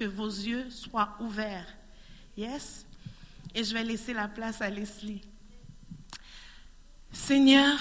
que 0.00 0.06
vos 0.06 0.28
yeux 0.28 0.64
soient 0.70 1.14
ouverts. 1.20 1.66
Yes? 2.34 2.86
Et 3.54 3.62
je 3.62 3.74
vais 3.74 3.84
laisser 3.84 4.14
la 4.14 4.28
place 4.28 4.62
à 4.62 4.70
Leslie. 4.70 5.20
Seigneur, 7.12 7.78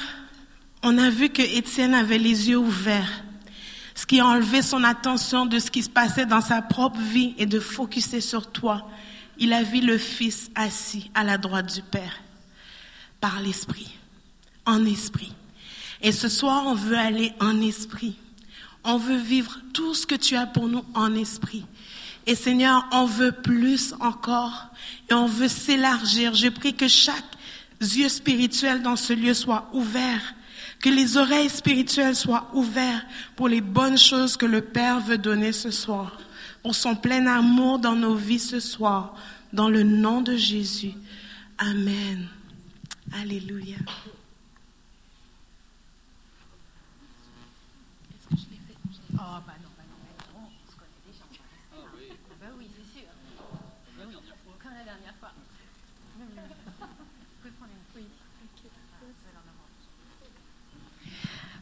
on 0.83 0.97
a 0.97 1.09
vu 1.09 1.29
que 1.29 1.41
Étienne 1.41 1.93
avait 1.93 2.17
les 2.17 2.49
yeux 2.49 2.57
ouverts, 2.57 3.23
ce 3.95 4.05
qui 4.05 4.19
a 4.19 4.25
enlevé 4.25 4.61
son 4.61 4.83
attention 4.83 5.45
de 5.45 5.59
ce 5.59 5.71
qui 5.71 5.81
se 5.81 5.89
passait 5.89 6.25
dans 6.25 6.41
sa 6.41 6.61
propre 6.61 6.99
vie 6.99 7.35
et 7.37 7.45
de 7.45 7.61
focuser 7.61 8.19
sur 8.19 8.51
toi. 8.51 8.89
Il 9.37 9.53
a 9.53 9.63
vu 9.63 9.79
le 9.79 9.97
Fils 9.97 10.51
assis 10.55 11.09
à 11.13 11.23
la 11.23 11.37
droite 11.37 11.73
du 11.73 11.81
Père, 11.81 12.21
par 13.21 13.39
l'Esprit, 13.39 13.95
en 14.65 14.83
esprit. 14.83 15.33
Et 16.01 16.11
ce 16.11 16.27
soir, 16.27 16.63
on 16.65 16.73
veut 16.73 16.97
aller 16.97 17.31
en 17.39 17.61
esprit. 17.61 18.17
On 18.83 18.97
veut 18.97 19.17
vivre 19.17 19.57
tout 19.71 19.93
ce 19.93 20.05
que 20.05 20.15
tu 20.15 20.35
as 20.35 20.47
pour 20.47 20.67
nous 20.67 20.83
en 20.95 21.15
esprit. 21.15 21.65
Et 22.29 22.35
Seigneur, 22.35 22.87
on 22.91 23.05
veut 23.05 23.31
plus 23.31 23.95
encore 23.99 24.67
et 25.09 25.15
on 25.15 25.25
veut 25.25 25.47
s'élargir. 25.47 26.35
Je 26.35 26.49
prie 26.49 26.75
que 26.75 26.87
chaque 26.87 27.25
yeux 27.81 28.07
spirituel 28.07 28.83
dans 28.83 28.95
ce 28.95 29.13
lieu 29.13 29.33
soit 29.33 29.67
ouvert, 29.73 30.35
que 30.79 30.89
les 30.89 31.17
oreilles 31.17 31.49
spirituelles 31.49 32.15
soient 32.15 32.47
ouvertes 32.53 33.07
pour 33.35 33.47
les 33.47 33.61
bonnes 33.61 33.97
choses 33.97 34.37
que 34.37 34.45
le 34.45 34.61
Père 34.61 34.99
veut 34.99 35.17
donner 35.17 35.51
ce 35.51 35.71
soir, 35.71 36.19
pour 36.61 36.75
son 36.75 36.95
plein 36.95 37.25
amour 37.25 37.79
dans 37.79 37.95
nos 37.95 38.13
vies 38.13 38.37
ce 38.37 38.59
soir, 38.59 39.15
dans 39.51 39.67
le 39.67 39.81
nom 39.81 40.21
de 40.21 40.35
Jésus. 40.35 40.93
Amen. 41.57 42.27
Alléluia. 43.11 43.77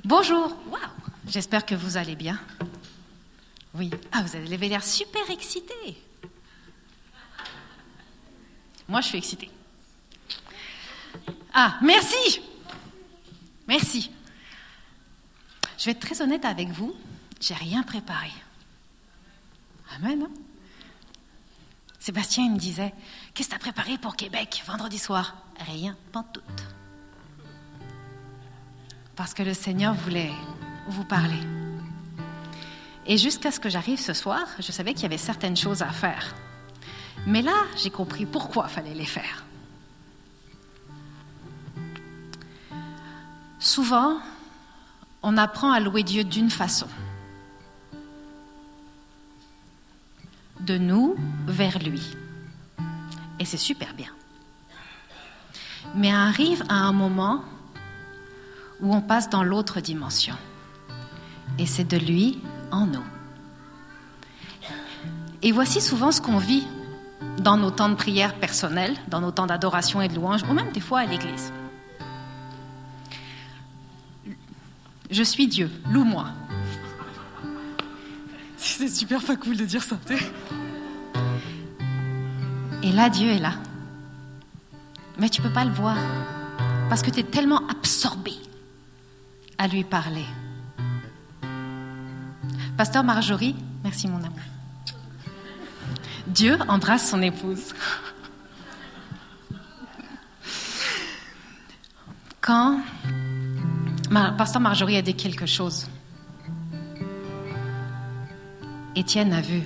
Bonjour. 0.07 0.55
Waouh. 0.69 0.81
J'espère 1.27 1.65
que 1.65 1.75
vous 1.75 1.97
allez 1.97 2.15
bien. 2.15 2.39
Oui. 3.73 3.91
Ah, 4.13 4.21
vous 4.21 4.37
avez 4.37 4.69
l'air 4.69 4.81
super 4.81 5.29
excité. 5.29 6.01
Moi, 8.87 9.01
je 9.01 9.07
suis 9.07 9.17
excitée. 9.17 9.51
Ah, 11.53 11.77
merci. 11.81 12.41
Merci. 13.67 14.09
Je 15.77 15.83
vais 15.83 15.91
être 15.91 15.99
très 15.99 16.21
honnête 16.21 16.45
avec 16.45 16.69
vous. 16.69 16.95
J'ai 17.41 17.55
rien 17.55 17.83
préparé. 17.83 18.31
Amen. 19.97 20.23
Hein? 20.23 20.31
Sébastien, 21.99 22.45
il 22.45 22.53
me 22.53 22.59
disait 22.59 22.93
Qu'est-ce 23.33 23.49
que 23.49 23.55
tu 23.55 23.57
as 23.57 23.59
préparé 23.59 23.97
pour 23.97 24.15
Québec 24.15 24.63
vendredi 24.65 24.99
soir? 24.99 25.35
Rien, 25.59 25.97
pas 26.13 26.23
tout 26.33 26.39
parce 29.17 29.33
que 29.33 29.41
le 29.41 29.55
Seigneur 29.55 29.95
voulait 29.95 30.31
vous 30.87 31.03
parler. 31.03 31.39
Et 33.07 33.17
jusqu'à 33.17 33.51
ce 33.51 33.59
que 33.59 33.67
j'arrive 33.67 33.99
ce 33.99 34.13
soir, 34.13 34.45
je 34.59 34.71
savais 34.71 34.93
qu'il 34.93 35.03
y 35.03 35.05
avait 35.07 35.17
certaines 35.17 35.57
choses 35.57 35.81
à 35.81 35.89
faire. 35.89 36.35
Mais 37.25 37.41
là, 37.41 37.65
j'ai 37.75 37.89
compris 37.89 38.25
pourquoi 38.25 38.67
il 38.69 38.73
fallait 38.73 38.93
les 38.93 39.05
faire. 39.05 39.43
Souvent, 43.59 44.19
on 45.23 45.35
apprend 45.35 45.71
à 45.71 45.79
louer 45.79 46.03
Dieu 46.03 46.23
d'une 46.23 46.51
façon. 46.51 46.87
De 50.59 50.77
nous 50.77 51.15
vers 51.47 51.79
lui. 51.79 52.03
Et 53.39 53.45
c'est 53.45 53.57
super 53.57 53.93
bien. 53.95 54.11
Mais 55.95 56.11
arrive 56.11 56.63
à 56.69 56.75
un 56.75 56.91
moment 56.91 57.43
où 58.81 58.93
on 58.93 59.01
passe 59.01 59.29
dans 59.29 59.43
l'autre 59.43 59.81
dimension. 59.81 60.35
Et 61.59 61.65
c'est 61.65 61.83
de 61.83 61.97
lui 61.97 62.39
en 62.71 62.85
nous. 62.85 63.03
Et 65.41 65.51
voici 65.51 65.81
souvent 65.81 66.11
ce 66.11 66.21
qu'on 66.21 66.37
vit 66.37 66.67
dans 67.39 67.57
nos 67.57 67.71
temps 67.71 67.89
de 67.89 67.95
prière 67.95 68.35
personnels, 68.35 68.95
dans 69.07 69.21
nos 69.21 69.31
temps 69.31 69.45
d'adoration 69.45 70.01
et 70.01 70.07
de 70.07 70.15
louange, 70.15 70.43
ou 70.49 70.53
même 70.53 70.71
des 70.71 70.79
fois 70.79 70.99
à 70.99 71.05
l'église. 71.05 71.51
Je 75.09 75.23
suis 75.23 75.47
Dieu, 75.47 75.71
loue-moi. 75.89 76.27
C'est 78.57 78.89
super 78.89 79.23
pas 79.23 79.35
cool 79.35 79.55
de 79.55 79.65
dire 79.65 79.83
ça. 79.83 79.97
Et 82.83 82.91
là, 82.91 83.09
Dieu 83.09 83.29
est 83.29 83.39
là. 83.39 83.53
Mais 85.19 85.29
tu 85.29 85.41
peux 85.41 85.51
pas 85.51 85.65
le 85.65 85.71
voir 85.71 85.97
parce 86.89 87.01
que 87.01 87.09
tu 87.09 87.19
es 87.19 87.23
tellement 87.23 87.61
absorbé 87.67 88.33
à 89.57 89.67
lui 89.67 89.83
parler. 89.83 90.25
Pasteur 92.77 93.03
Marjorie, 93.03 93.55
merci 93.83 94.07
mon 94.07 94.17
amour. 94.17 94.39
Dieu 96.27 96.57
embrasse 96.67 97.09
son 97.09 97.21
épouse. 97.21 97.73
Quand 102.41 102.79
Pasteur 104.37 104.61
Marjorie 104.61 104.97
a 104.97 105.01
dit 105.01 105.15
quelque 105.15 105.45
chose, 105.45 105.87
Étienne 108.95 109.33
a 109.33 109.41
vu 109.41 109.61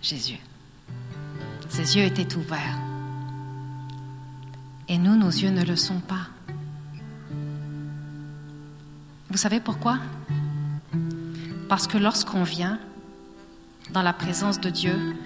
Jésus. 0.00 0.38
Ses 1.68 1.96
yeux 1.96 2.04
étaient 2.04 2.34
ouverts. 2.36 2.78
Et 4.88 4.98
nous, 4.98 5.16
nos 5.16 5.30
yeux 5.30 5.50
ne 5.50 5.64
le 5.64 5.76
sont 5.76 6.00
pas. 6.00 6.28
Vous 9.32 9.38
savez 9.38 9.60
pourquoi? 9.60 9.98
Parce 11.70 11.86
que 11.86 11.96
lorsqu'on 11.96 12.42
vient 12.42 12.78
dans 13.94 14.02
la 14.02 14.12
présence 14.12 14.60
de 14.60 14.68
Dieu, 14.68 15.16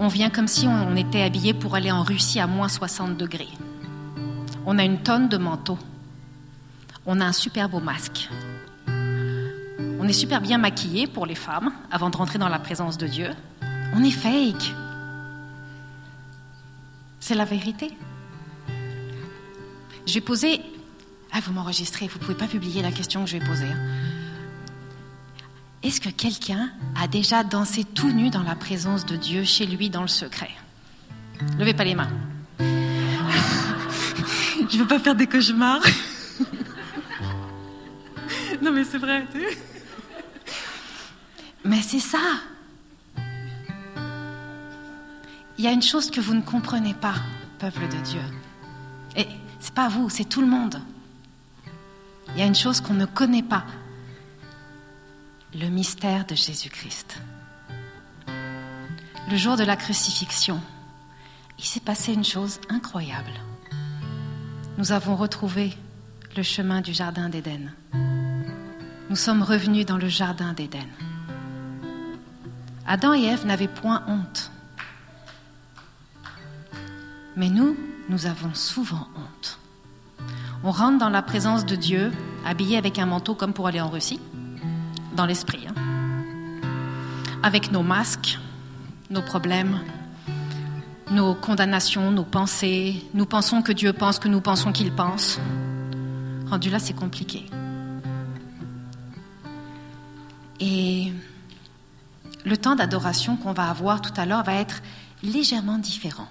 on 0.00 0.08
vient 0.08 0.28
comme 0.28 0.48
si 0.48 0.66
on 0.66 0.96
était 0.96 1.22
habillé 1.22 1.54
pour 1.54 1.76
aller 1.76 1.92
en 1.92 2.02
Russie 2.02 2.40
à 2.40 2.48
moins 2.48 2.68
60 2.68 3.16
degrés. 3.16 3.48
On 4.66 4.76
a 4.76 4.82
une 4.82 4.98
tonne 4.98 5.28
de 5.28 5.36
manteaux. 5.36 5.78
On 7.06 7.20
a 7.20 7.26
un 7.26 7.32
super 7.32 7.68
beau 7.68 7.78
masque. 7.78 8.28
On 8.88 10.08
est 10.08 10.12
super 10.12 10.40
bien 10.40 10.58
maquillé 10.58 11.06
pour 11.06 11.24
les 11.24 11.36
femmes 11.36 11.72
avant 11.92 12.10
de 12.10 12.16
rentrer 12.16 12.40
dans 12.40 12.48
la 12.48 12.58
présence 12.58 12.98
de 12.98 13.06
Dieu. 13.06 13.30
On 13.94 14.02
est 14.02 14.10
fake. 14.10 14.74
C'est 17.20 17.36
la 17.36 17.44
vérité. 17.44 17.96
Je 20.08 20.14
vais 20.14 20.20
poser 20.20 20.60
ah, 21.36 21.40
vous 21.40 21.52
m'enregistrez, 21.52 22.06
vous 22.06 22.20
ne 22.20 22.22
pouvez 22.22 22.36
pas 22.36 22.46
publier 22.46 22.80
la 22.80 22.92
question 22.92 23.24
que 23.24 23.30
je 23.30 23.38
vais 23.38 23.44
poser. 23.44 23.66
Hein. 23.66 23.76
Est-ce 25.82 26.00
que 26.00 26.08
quelqu'un 26.08 26.70
a 26.94 27.08
déjà 27.08 27.42
dansé 27.42 27.82
tout 27.82 28.12
nu 28.12 28.30
dans 28.30 28.44
la 28.44 28.54
présence 28.54 29.04
de 29.04 29.16
Dieu 29.16 29.42
chez 29.42 29.66
lui 29.66 29.90
dans 29.90 30.02
le 30.02 30.08
secret? 30.08 30.52
Levez 31.58 31.74
pas 31.74 31.82
les 31.82 31.96
mains. 31.96 32.12
je 32.60 32.64
veux 34.78 34.86
pas 34.86 35.00
faire 35.00 35.16
des 35.16 35.26
cauchemars. 35.26 35.82
non 38.62 38.70
mais 38.70 38.84
c'est 38.84 38.98
vrai. 38.98 39.26
mais 41.64 41.82
c'est 41.82 41.98
ça. 41.98 42.20
Il 45.58 45.64
y 45.64 45.66
a 45.66 45.72
une 45.72 45.82
chose 45.82 46.12
que 46.12 46.20
vous 46.20 46.34
ne 46.34 46.42
comprenez 46.42 46.94
pas, 46.94 47.16
peuple 47.58 47.88
de 47.88 47.96
Dieu. 48.04 48.22
Et 49.16 49.26
c'est 49.58 49.74
pas 49.74 49.88
vous, 49.88 50.08
c'est 50.08 50.26
tout 50.26 50.40
le 50.40 50.46
monde. 50.46 50.80
Il 52.30 52.38
y 52.38 52.42
a 52.42 52.46
une 52.46 52.54
chose 52.54 52.80
qu'on 52.80 52.94
ne 52.94 53.06
connaît 53.06 53.42
pas, 53.42 53.64
le 55.54 55.68
mystère 55.68 56.26
de 56.26 56.34
Jésus-Christ. 56.34 57.18
Le 59.30 59.36
jour 59.36 59.56
de 59.56 59.64
la 59.64 59.76
crucifixion, 59.76 60.60
il 61.58 61.64
s'est 61.64 61.80
passé 61.80 62.12
une 62.12 62.24
chose 62.24 62.60
incroyable. 62.68 63.32
Nous 64.76 64.92
avons 64.92 65.14
retrouvé 65.14 65.72
le 66.36 66.42
chemin 66.42 66.80
du 66.80 66.92
Jardin 66.92 67.28
d'Éden. 67.28 67.72
Nous 69.08 69.16
sommes 69.16 69.42
revenus 69.42 69.86
dans 69.86 69.98
le 69.98 70.08
Jardin 70.08 70.52
d'Éden. 70.52 70.88
Adam 72.86 73.14
et 73.14 73.24
Ève 73.24 73.46
n'avaient 73.46 73.68
point 73.68 74.02
honte. 74.08 74.50
Mais 77.36 77.48
nous, 77.48 77.76
nous 78.08 78.26
avons 78.26 78.52
souvent 78.54 79.08
honte. 79.16 79.58
On 80.66 80.70
rentre 80.70 80.96
dans 80.96 81.10
la 81.10 81.20
présence 81.20 81.66
de 81.66 81.76
Dieu, 81.76 82.10
habillé 82.46 82.78
avec 82.78 82.98
un 82.98 83.04
manteau 83.04 83.34
comme 83.34 83.52
pour 83.52 83.66
aller 83.66 83.82
en 83.82 83.90
Russie, 83.90 84.18
dans 85.14 85.26
l'esprit, 85.26 85.66
hein. 85.68 85.74
avec 87.42 87.70
nos 87.70 87.82
masques, 87.82 88.38
nos 89.10 89.20
problèmes, 89.20 89.78
nos 91.10 91.34
condamnations, 91.34 92.10
nos 92.10 92.24
pensées. 92.24 93.04
Nous 93.12 93.26
pensons 93.26 93.60
que 93.60 93.72
Dieu 93.72 93.92
pense 93.92 94.18
que 94.18 94.26
nous 94.26 94.40
pensons 94.40 94.72
qu'il 94.72 94.90
pense. 94.90 95.38
Rendu 96.48 96.70
là, 96.70 96.78
c'est 96.78 96.96
compliqué. 96.96 97.44
Et 100.60 101.12
le 102.46 102.56
temps 102.56 102.74
d'adoration 102.74 103.36
qu'on 103.36 103.52
va 103.52 103.68
avoir 103.68 104.00
tout 104.00 104.18
à 104.18 104.24
l'heure 104.24 104.44
va 104.44 104.54
être 104.54 104.80
légèrement 105.22 105.76
différent. 105.76 106.28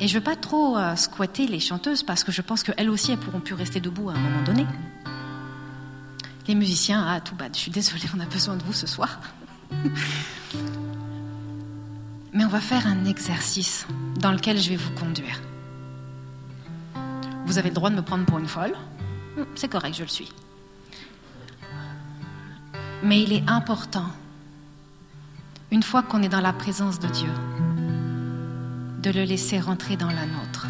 Et 0.00 0.08
je 0.08 0.14
ne 0.14 0.18
veux 0.18 0.24
pas 0.24 0.36
trop 0.36 0.76
euh, 0.76 0.96
squatter 0.96 1.46
les 1.46 1.60
chanteuses 1.60 2.02
parce 2.02 2.24
que 2.24 2.32
je 2.32 2.42
pense 2.42 2.62
qu'elles 2.62 2.90
aussi, 2.90 3.12
elles 3.12 3.18
pourront 3.18 3.40
plus 3.40 3.54
rester 3.54 3.80
debout 3.80 4.10
à 4.10 4.14
un 4.14 4.18
moment 4.18 4.42
donné. 4.42 4.66
Les 6.48 6.54
musiciens, 6.54 7.04
ah, 7.06 7.20
tout 7.20 7.36
bad, 7.36 7.54
je 7.54 7.60
suis 7.60 7.70
désolée, 7.70 8.08
on 8.16 8.20
a 8.20 8.26
besoin 8.26 8.56
de 8.56 8.62
vous 8.64 8.72
ce 8.72 8.86
soir. 8.86 9.20
Mais 12.32 12.44
on 12.44 12.48
va 12.48 12.60
faire 12.60 12.86
un 12.86 13.04
exercice 13.04 13.86
dans 14.18 14.32
lequel 14.32 14.58
je 14.58 14.70
vais 14.70 14.76
vous 14.76 14.92
conduire. 14.92 15.40
Vous 17.46 17.58
avez 17.58 17.68
le 17.68 17.74
droit 17.74 17.90
de 17.90 17.94
me 17.94 18.02
prendre 18.02 18.24
pour 18.24 18.38
une 18.38 18.48
folle. 18.48 18.74
C'est 19.54 19.68
correct, 19.68 19.94
je 19.94 20.02
le 20.02 20.08
suis. 20.08 20.32
Mais 23.02 23.20
il 23.22 23.32
est 23.32 23.42
important, 23.48 24.06
une 25.70 25.82
fois 25.82 26.02
qu'on 26.02 26.22
est 26.22 26.28
dans 26.28 26.40
la 26.40 26.52
présence 26.52 27.00
de 27.00 27.08
Dieu, 27.08 27.30
de 29.02 29.10
le 29.10 29.24
laisser 29.24 29.58
rentrer 29.58 29.96
dans 29.96 30.10
la 30.10 30.26
nôtre. 30.26 30.66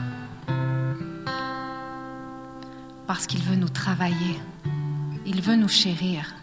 Parce 3.06 3.26
qu'il 3.26 3.43
veut 3.43 3.56
nous 3.56 3.69
travailler, 3.69 4.40
il 5.26 5.43
veut 5.43 5.56
nous 5.56 5.69
chérir, 5.69 6.34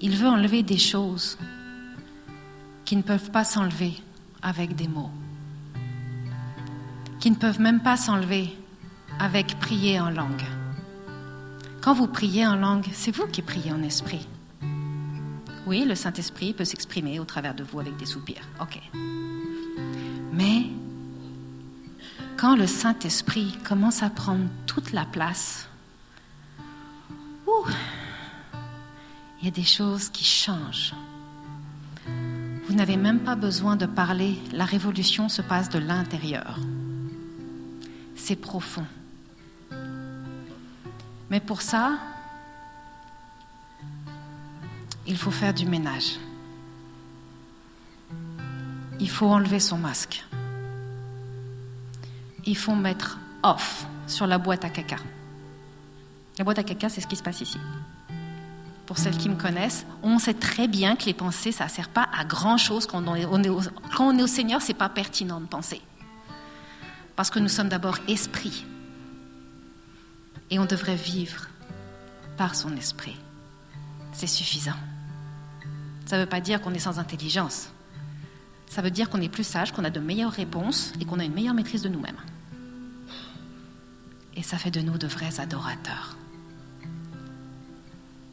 il 0.00 0.16
veut 0.16 0.28
enlever 0.28 0.62
des 0.62 0.78
choses 0.78 1.36
qui 2.86 2.96
ne 2.96 3.02
peuvent 3.02 3.30
pas 3.30 3.44
s'enlever 3.44 3.92
avec 4.40 4.74
des 4.74 4.88
mots, 4.88 5.10
qui 7.20 7.30
ne 7.30 7.36
peuvent 7.36 7.60
même 7.60 7.80
pas 7.80 7.98
s'enlever 7.98 8.56
avec 9.18 9.58
prier 9.58 10.00
en 10.00 10.08
langue. 10.08 10.46
Quand 11.82 11.92
vous 11.92 12.06
priez 12.06 12.46
en 12.46 12.56
langue, 12.56 12.86
c'est 12.92 13.14
vous 13.14 13.26
qui 13.26 13.42
priez 13.42 13.72
en 13.72 13.82
esprit. 13.82 14.26
Oui, 15.66 15.84
le 15.84 15.94
Saint-Esprit 15.94 16.54
peut 16.54 16.64
s'exprimer 16.64 17.20
au 17.20 17.24
travers 17.24 17.54
de 17.54 17.62
vous 17.62 17.80
avec 17.80 17.96
des 17.96 18.06
soupirs. 18.06 18.48
OK. 18.60 18.80
Mais 20.36 20.66
quand 22.36 22.56
le 22.56 22.66
Saint-Esprit 22.66 23.56
commence 23.64 24.02
à 24.02 24.10
prendre 24.10 24.44
toute 24.66 24.92
la 24.92 25.06
place, 25.06 25.68
il 29.40 29.44
y 29.46 29.48
a 29.48 29.50
des 29.50 29.62
choses 29.62 30.10
qui 30.10 30.24
changent. 30.24 30.94
Vous 32.06 32.74
n'avez 32.74 32.98
même 32.98 33.20
pas 33.20 33.34
besoin 33.34 33.76
de 33.76 33.86
parler, 33.86 34.36
la 34.52 34.66
révolution 34.66 35.30
se 35.30 35.40
passe 35.40 35.70
de 35.70 35.78
l'intérieur. 35.78 36.58
C'est 38.14 38.36
profond. 38.36 38.84
Mais 41.30 41.40
pour 41.40 41.62
ça, 41.62 41.98
il 45.06 45.16
faut 45.16 45.30
faire 45.30 45.54
du 45.54 45.64
ménage. 45.64 46.18
Il 48.98 49.10
faut 49.10 49.26
enlever 49.26 49.60
son 49.60 49.78
masque. 49.78 50.24
Il 52.44 52.56
faut 52.56 52.74
mettre 52.74 53.18
off 53.42 53.86
sur 54.06 54.26
la 54.26 54.38
boîte 54.38 54.64
à 54.64 54.70
caca. 54.70 54.96
La 56.38 56.44
boîte 56.44 56.58
à 56.58 56.62
caca, 56.62 56.88
c'est 56.88 57.00
ce 57.00 57.06
qui 57.06 57.16
se 57.16 57.22
passe 57.22 57.40
ici. 57.40 57.58
Pour 58.86 58.98
celles 58.98 59.16
qui 59.16 59.28
me 59.28 59.34
connaissent, 59.34 59.84
on 60.02 60.18
sait 60.18 60.34
très 60.34 60.68
bien 60.68 60.94
que 60.94 61.06
les 61.06 61.14
pensées, 61.14 61.50
ça 61.50 61.64
ne 61.64 61.70
sert 61.70 61.88
pas 61.88 62.08
à 62.16 62.24
grand-chose. 62.24 62.86
Quand, 62.86 63.06
on 63.06 63.16
est 63.16 63.48
au, 63.48 63.60
quand 63.96 64.08
on 64.08 64.18
est 64.18 64.26
Seigneur, 64.28 64.62
ce 64.62 64.68
n'est 64.68 64.74
pas 64.74 64.88
pertinent 64.88 65.40
de 65.40 65.46
penser. 65.46 65.82
Parce 67.16 67.30
que 67.30 67.38
nous 67.38 67.48
sommes 67.48 67.68
d'abord 67.68 67.98
esprit. 68.06 68.64
Et 70.50 70.58
on 70.58 70.66
devrait 70.66 70.96
vivre 70.96 71.48
par 72.36 72.54
son 72.54 72.76
esprit. 72.76 73.16
C'est 74.12 74.28
suffisant. 74.28 74.76
Ça 76.04 76.16
ne 76.16 76.22
veut 76.22 76.28
pas 76.28 76.40
dire 76.40 76.60
qu'on 76.60 76.72
est 76.72 76.78
sans 76.78 77.00
intelligence. 77.00 77.70
Ça 78.68 78.82
veut 78.82 78.90
dire 78.90 79.08
qu'on 79.08 79.20
est 79.20 79.28
plus 79.28 79.44
sage, 79.44 79.72
qu'on 79.72 79.84
a 79.84 79.90
de 79.90 80.00
meilleures 80.00 80.32
réponses 80.32 80.92
et 81.00 81.04
qu'on 81.04 81.18
a 81.18 81.24
une 81.24 81.34
meilleure 81.34 81.54
maîtrise 81.54 81.82
de 81.82 81.88
nous-mêmes. 81.88 82.20
Et 84.36 84.42
ça 84.42 84.58
fait 84.58 84.70
de 84.70 84.80
nous 84.80 84.98
de 84.98 85.06
vrais 85.06 85.40
adorateurs. 85.40 86.16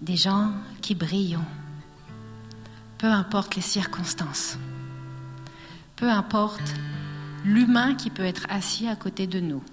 Des 0.01 0.17
gens 0.17 0.51
qui 0.81 0.95
brillent, 0.95 1.39
peu 2.97 3.07
importe 3.07 3.55
les 3.55 3.61
circonstances, 3.61 4.57
peu 5.95 6.09
importe 6.09 6.73
l'humain 7.45 7.95
qui 7.95 8.09
peut 8.09 8.25
être 8.25 8.45
assis 8.49 8.87
à 8.87 8.97
côté 8.97 9.27
de 9.27 9.39
nous. 9.39 9.63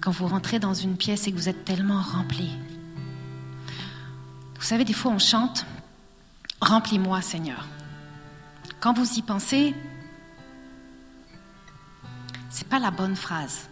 Quand 0.00 0.10
vous 0.10 0.26
rentrez 0.26 0.58
dans 0.58 0.74
une 0.74 0.96
pièce 0.96 1.28
et 1.28 1.32
que 1.32 1.36
vous 1.36 1.48
êtes 1.48 1.64
tellement 1.64 2.00
rempli, 2.00 2.50
vous 4.56 4.66
savez, 4.66 4.84
des 4.84 4.92
fois 4.92 5.12
on 5.12 5.18
chante 5.18 5.64
Remplis-moi, 6.60 7.22
Seigneur. 7.22 7.66
Quand 8.80 8.92
vous 8.92 9.18
y 9.18 9.22
pensez, 9.22 9.74
ce 12.50 12.62
n'est 12.62 12.68
pas 12.68 12.78
la 12.78 12.90
bonne 12.90 13.16
phrase. 13.16 13.68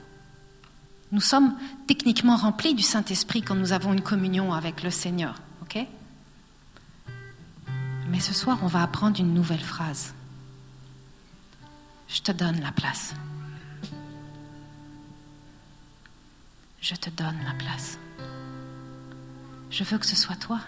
Nous 1.12 1.20
sommes 1.20 1.56
techniquement 1.86 2.36
remplis 2.36 2.74
du 2.74 2.82
Saint-Esprit 2.82 3.42
quand 3.42 3.54
nous 3.54 3.72
avons 3.72 3.92
une 3.92 4.02
communion 4.02 4.52
avec 4.52 4.82
le 4.82 4.90
Seigneur, 4.90 5.40
ok? 5.62 5.86
Mais 8.08 8.20
ce 8.20 8.34
soir, 8.34 8.58
on 8.62 8.66
va 8.66 8.82
apprendre 8.82 9.18
une 9.20 9.32
nouvelle 9.34 9.60
phrase. 9.60 10.14
Je 12.08 12.20
te 12.20 12.32
donne 12.32 12.60
la 12.60 12.72
place. 12.72 13.14
Je 16.80 16.94
te 16.94 17.10
donne 17.10 17.38
la 17.44 17.54
place. 17.54 17.98
Je 19.70 19.84
veux 19.84 19.98
que 19.98 20.06
ce 20.06 20.16
soit 20.16 20.36
toi 20.36 20.60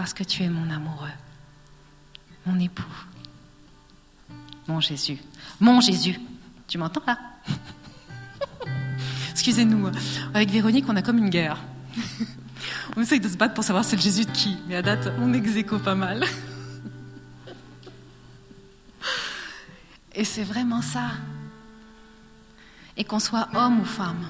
parce 0.00 0.14
que 0.14 0.24
tu 0.24 0.42
es 0.42 0.48
mon 0.48 0.70
amoureux, 0.70 1.12
mon 2.46 2.58
époux, 2.58 2.82
mon 4.66 4.80
Jésus. 4.80 5.18
Mon 5.60 5.82
Jésus. 5.82 6.18
Tu 6.66 6.78
m'entends 6.78 7.02
là? 7.06 7.18
Excusez-nous, 9.32 9.90
avec 10.32 10.48
Véronique, 10.48 10.86
on 10.88 10.96
a 10.96 11.02
comme 11.02 11.18
une 11.18 11.28
guerre. 11.28 11.58
on 12.96 13.02
essaye 13.02 13.20
de 13.20 13.28
se 13.28 13.36
battre 13.36 13.52
pour 13.52 13.62
savoir 13.62 13.84
c'est 13.84 13.96
le 13.96 14.00
Jésus 14.00 14.24
de 14.24 14.30
qui, 14.30 14.56
mais 14.68 14.76
à 14.76 14.80
date, 14.80 15.12
on 15.18 15.34
exéco 15.34 15.78
pas 15.78 15.94
mal. 15.94 16.24
Et 20.14 20.24
c'est 20.24 20.44
vraiment 20.44 20.80
ça. 20.80 21.10
Et 22.96 23.04
qu'on 23.04 23.20
soit 23.20 23.50
homme 23.52 23.80
ou 23.80 23.84
femme, 23.84 24.26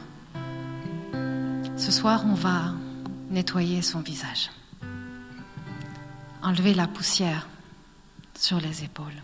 ce 1.77 1.93
soir, 1.93 2.25
on 2.27 2.35
va 2.35 2.75
nettoyer 3.31 3.83
son 3.83 4.01
visage 4.01 4.51
enlever 6.43 6.75
la 6.75 6.87
poussière 6.87 7.49
sur 8.35 8.61
les 8.61 8.85
épaules. 8.85 9.23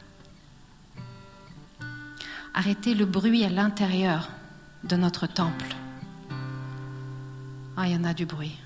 Arrêter 2.54 2.94
le 2.94 3.04
bruit 3.04 3.44
à 3.44 3.48
l'intérieur 3.48 4.28
de 4.84 4.96
notre 4.96 5.26
temple. 5.26 5.74
Ah, 7.76 7.86
il 7.86 7.92
y 7.92 7.96
en 7.96 8.04
a 8.04 8.14
du 8.14 8.24
bruit. 8.24 8.58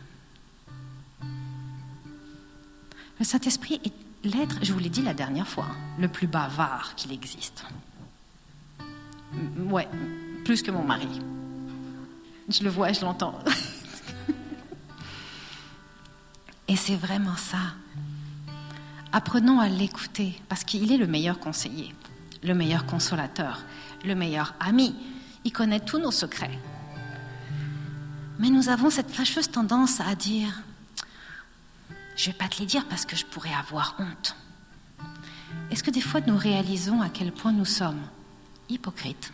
Le 3.19 3.25
Saint-Esprit 3.25 3.81
est 3.85 3.93
l'être, 4.25 4.57
je 4.63 4.73
vous 4.73 4.79
l'ai 4.79 4.89
dit 4.89 5.03
la 5.03 5.15
dernière 5.15 5.49
fois, 5.49 5.67
le 5.99 6.09
plus 6.09 6.27
bavard 6.27 6.95
qu'il 6.95 7.13
existe. 7.13 7.65
Ouais, 9.59 9.89
plus 10.45 10.63
que 10.63 10.71
mon 10.71 10.85
mari. 10.85 11.21
Je 12.49 12.63
le 12.65 12.71
vois, 12.71 12.93
je 12.93 13.01
l'entends. 13.03 13.39
Et 16.69 16.77
c'est 16.77 16.97
vraiment 16.97 17.37
ça 17.37 17.75
Apprenons 19.13 19.59
à 19.59 19.69
l'écouter 19.69 20.41
parce 20.49 20.63
qu'il 20.63 20.93
est 20.93 20.97
le 20.97 21.09
meilleur 21.09 21.41
conseiller, 21.41 21.93
le 22.45 22.55
meilleur 22.55 22.87
consolateur, 22.87 23.65
le 24.05 24.15
meilleur 24.15 24.55
ami. 24.61 24.95
Il 25.45 25.53
connaît 25.53 25.81
tous 25.81 25.99
nos 25.99 26.13
secrets. 26.13 26.59
Mais 28.39 28.51
nous 28.51 28.69
avons 28.69 28.89
cette 28.89 29.11
fâcheuse 29.11 29.51
tendance 29.51 30.01
à 30.01 30.15
dire 30.15 30.63
Je 32.15 32.29
ne 32.29 32.33
vais 32.33 32.39
pas 32.39 32.49
te 32.49 32.61
les 32.61 32.67
dire 32.67 32.87
parce 32.89 33.05
que 33.05 33.17
je 33.17 33.27
pourrais 33.27 33.53
avoir 33.53 33.97
honte. 33.99 34.37
Est-ce 35.73 35.83
que 35.83 35.91
des 35.91 36.01
fois 36.01 36.21
nous 36.27 36.37
réalisons 36.37 37.03
à 37.03 37.09
quel 37.09 37.33
point 37.33 37.53
nous 37.53 37.65
sommes 37.65 38.03
hypocrites 38.69 39.33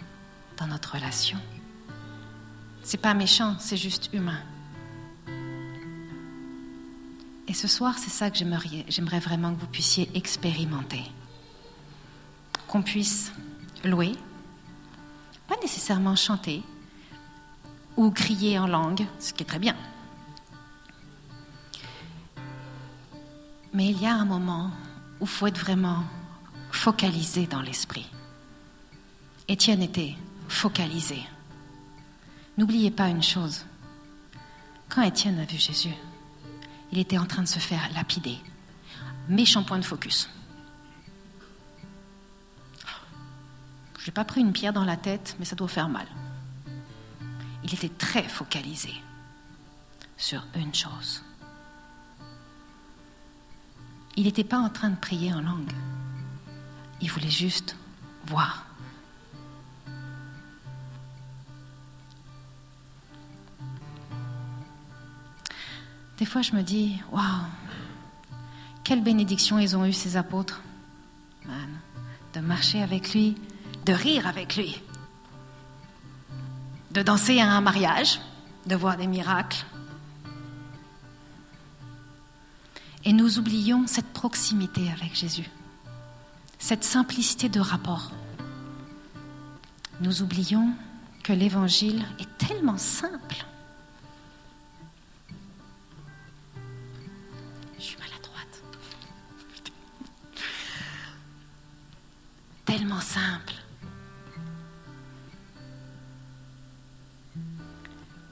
dans 0.57 0.67
notre 0.67 0.95
relation? 0.95 1.39
C'est 2.83 3.01
pas 3.01 3.13
méchant, 3.13 3.57
c'est 3.59 3.77
juste 3.77 4.09
humain. 4.15 4.41
Et 7.49 7.55
ce 7.55 7.69
soir, 7.69 7.97
c'est 7.99 8.11
ça 8.11 8.31
que 8.31 8.37
j'aimerais 8.37 9.21
vraiment 9.21 9.55
que 9.55 9.61
vous 9.61 9.67
puissiez 9.67 10.11
expérimenter. 10.15 11.03
Qu'on 12.67 12.83
puisse 12.83 13.33
louer, 13.85 14.13
pas 15.47 15.57
nécessairement 15.63 16.17
chanter 16.17 16.63
ou 17.97 18.11
crier 18.11 18.59
en 18.59 18.67
langue, 18.67 19.07
ce 19.21 19.33
qui 19.33 19.45
est 19.45 19.47
très 19.47 19.61
bien. 19.61 19.77
Mais 23.73 23.89
il 23.91 24.01
y 24.01 24.07
a 24.07 24.15
un 24.15 24.25
moment 24.25 24.71
où 25.21 25.25
il 25.25 25.29
faut 25.29 25.47
être 25.47 25.61
vraiment 25.61 26.03
focalisé 26.71 27.47
dans 27.47 27.63
l'esprit. 27.63 28.11
Étienne 29.49 29.83
était 29.83 30.15
focalisé. 30.49 31.21
N'oubliez 32.59 32.91
pas 32.91 33.09
une 33.09 33.23
chose. 33.23 33.65
Quand 34.89 35.03
Étienne 35.03 35.39
a 35.39 35.45
vu 35.45 35.59
Jésus, 35.59 35.95
il 36.93 36.99
était 36.99 37.19
en 37.19 37.27
train 37.27 37.43
de 37.43 37.49
se 37.49 37.59
faire 37.59 37.89
lapider. 37.95 38.39
Méchant 39.29 39.65
point 39.65 39.79
de 39.79 39.85
focus. 39.85 40.29
Je 43.99 44.07
n'ai 44.07 44.15
pas 44.15 44.25
pris 44.25 44.41
une 44.41 44.53
pierre 44.53 44.73
dans 44.73 44.85
la 44.85 44.97
tête, 44.97 45.35
mais 45.39 45.45
ça 45.45 45.57
doit 45.57 45.67
faire 45.67 45.89
mal. 45.89 46.07
Il 47.65 47.75
était 47.75 47.89
très 47.89 48.23
focalisé 48.23 48.95
sur 50.17 50.47
une 50.55 50.75
chose. 50.75 51.23
Il 54.17 54.25
n'était 54.25 54.45
pas 54.45 54.59
en 54.59 54.71
train 54.71 54.91
de 54.91 54.97
prier 54.97 55.33
en 55.33 55.41
langue. 55.41 55.73
Il 57.01 57.11
voulait 57.11 57.31
juste 57.31 57.77
voir. 58.27 58.66
Des 66.19 66.25
fois, 66.25 66.43
je 66.43 66.53
me 66.53 66.63
dis, 66.63 66.97
waouh, 67.13 67.23
quelle 68.85 69.03
bénédiction 69.03 69.59
ils 69.59 69.77
ont 69.77 69.85
eu 69.85 69.93
ces 69.93 70.17
apôtres. 70.17 70.63
de 72.35 72.41
marcher 72.41 72.83
avec 72.83 73.15
lui, 73.15 73.35
de 73.87 73.93
rire 73.95 74.27
avec 74.27 74.57
lui, 74.57 74.83
de 76.91 77.01
danser 77.03 77.41
à 77.41 77.51
un 77.51 77.63
mariage, 77.63 78.21
de 78.67 78.77
voir 78.77 78.97
des 78.97 79.07
miracles. 79.07 79.65
Et 83.05 83.13
nous 83.13 83.39
oublions 83.39 83.87
cette 83.87 84.13
proximité 84.13 84.91
avec 84.91 85.15
Jésus, 85.15 85.49
cette 86.59 86.85
simplicité 86.85 87.49
de 87.49 87.61
rapport. 87.61 88.11
Nous 90.01 90.21
oublions 90.21 90.75
que 91.23 91.33
l'Évangile 91.33 92.05
est 92.19 92.39
tellement 92.39 92.79
simple. 92.79 93.47
Tellement 102.67 103.01
simple. 103.01 103.55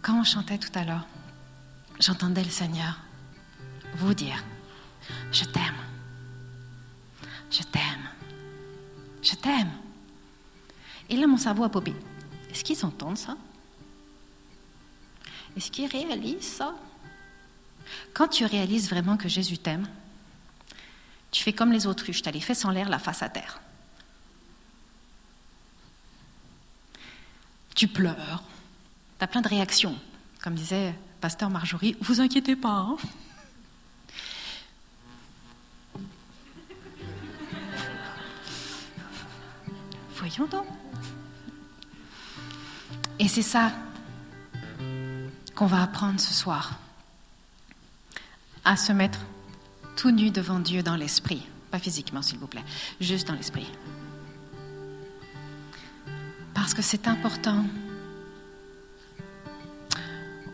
Quand 0.02 0.18
on 0.20 0.24
chantait 0.24 0.58
tout 0.58 0.76
à 0.78 0.84
l'heure, 0.84 1.06
j'entendais 2.00 2.42
le 2.42 2.50
Seigneur 2.50 2.98
vous 3.94 4.12
dire, 4.12 4.44
je 5.32 5.44
t'aime, 5.44 5.76
je 7.50 7.62
t'aime, 7.62 8.08
je 9.22 9.34
t'aime. 9.34 9.70
Et 11.08 11.16
là, 11.16 11.26
mon 11.26 11.38
cerveau 11.38 11.64
a 11.64 11.68
popé. 11.68 11.94
Est-ce 12.50 12.64
qu'ils 12.64 12.84
entendent 12.84 13.16
ça? 13.16 13.36
Est-ce 15.56 15.70
qu'ils 15.70 15.88
réalisent 15.88 16.42
ça? 16.42 16.74
Quand 18.12 18.28
tu 18.28 18.44
réalises 18.44 18.90
vraiment 18.90 19.16
que 19.16 19.28
Jésus 19.28 19.58
t'aime, 19.58 19.88
tu 21.30 21.42
fais 21.42 21.52
comme 21.52 21.72
les 21.72 21.86
autruches, 21.86 22.22
tu 22.22 22.28
as 22.28 22.32
les 22.32 22.40
fesses 22.40 22.64
en 22.64 22.70
l'air, 22.70 22.88
la 22.88 22.98
face 22.98 23.22
à 23.22 23.28
terre. 23.28 23.60
Tu 27.74 27.88
pleures, 27.88 28.42
tu 29.18 29.24
as 29.24 29.26
plein 29.26 29.40
de 29.40 29.48
réactions. 29.48 29.98
Comme 30.42 30.54
disait 30.54 30.94
Pasteur 31.20 31.50
Marjorie, 31.50 31.96
vous 32.00 32.20
inquiétez 32.20 32.54
pas. 32.54 32.68
Hein 32.68 32.96
Voyons 40.16 40.46
donc. 40.46 40.66
Et 43.18 43.28
c'est 43.28 43.42
ça 43.42 43.72
qu'on 45.54 45.66
va 45.66 45.82
apprendre 45.82 46.20
ce 46.20 46.32
soir. 46.34 46.78
À 48.64 48.76
se 48.76 48.92
mettre 48.92 49.20
tout 49.96 50.10
nu 50.10 50.30
devant 50.30 50.60
Dieu 50.60 50.82
dans 50.82 50.96
l'esprit. 50.96 51.46
Pas 51.70 51.78
physiquement, 51.78 52.22
s'il 52.22 52.38
vous 52.38 52.46
plaît, 52.46 52.64
juste 53.00 53.28
dans 53.28 53.34
l'esprit. 53.34 53.70
Parce 56.54 56.74
que 56.74 56.82
c'est 56.82 57.08
important 57.08 57.64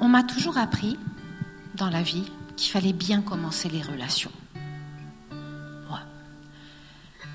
on 0.00 0.09
m'a 0.09 0.23
toujours 0.23 0.57
appris 0.57 0.99
dans 1.75 1.90
la 1.90 2.02
vie 2.02 2.25
qu'il 2.57 2.73
fallait 2.73 2.95
bien 2.95 3.21
commencer 3.21 3.69
les 3.69 3.83
relations. 3.83 4.33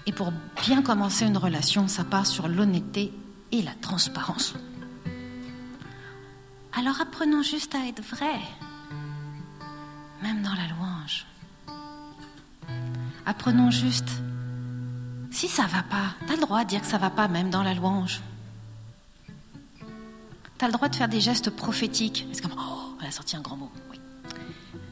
Et 0.07 0.11
pour 0.11 0.31
bien 0.63 0.83
commencer 0.83 1.25
une 1.25 1.37
relation, 1.37 1.87
ça 1.87 2.03
part 2.03 2.27
sur 2.27 2.47
l'honnêteté 2.47 3.11
et 3.51 3.63
la 3.63 3.73
transparence. 3.73 4.53
Alors 6.77 7.01
apprenons 7.01 7.41
juste 7.41 7.73
à 7.73 7.87
être 7.87 8.03
vrai, 8.03 8.39
même 10.21 10.43
dans 10.43 10.53
la 10.53 10.67
louange. 10.67 11.25
Apprenons 13.25 13.71
juste, 13.71 14.11
si 15.31 15.47
ça 15.47 15.65
va 15.65 15.81
pas, 15.81 16.13
tu 16.27 16.33
as 16.33 16.35
le 16.35 16.41
droit 16.41 16.63
de 16.63 16.69
dire 16.69 16.81
que 16.81 16.87
ça 16.87 16.99
va 16.99 17.09
pas, 17.09 17.27
même 17.27 17.49
dans 17.49 17.63
la 17.63 17.73
louange. 17.73 18.21
Tu 20.57 20.63
as 20.63 20.67
le 20.67 20.73
droit 20.73 20.87
de 20.87 20.95
faire 20.95 21.09
des 21.09 21.19
gestes 21.19 21.49
prophétiques. 21.49 22.27
C'est 22.31 22.41
comme, 22.41 22.55
oh, 22.57 22.95
elle 23.01 23.07
a 23.07 23.11
sorti 23.11 23.35
un 23.35 23.41
grand 23.41 23.57
mot. 23.57 23.71
Oui. 23.91 23.99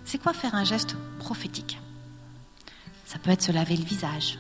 C'est 0.03 0.22
quoi 0.22 0.34
faire 0.34 0.55
un 0.55 0.65
geste 0.65 0.96
prophétique? 1.20 1.79
Ça 3.05 3.17
peut 3.17 3.32
être 3.32 3.41
se 3.41 3.51
laver 3.51 3.77
le 3.77 3.84
visage. 3.84 4.38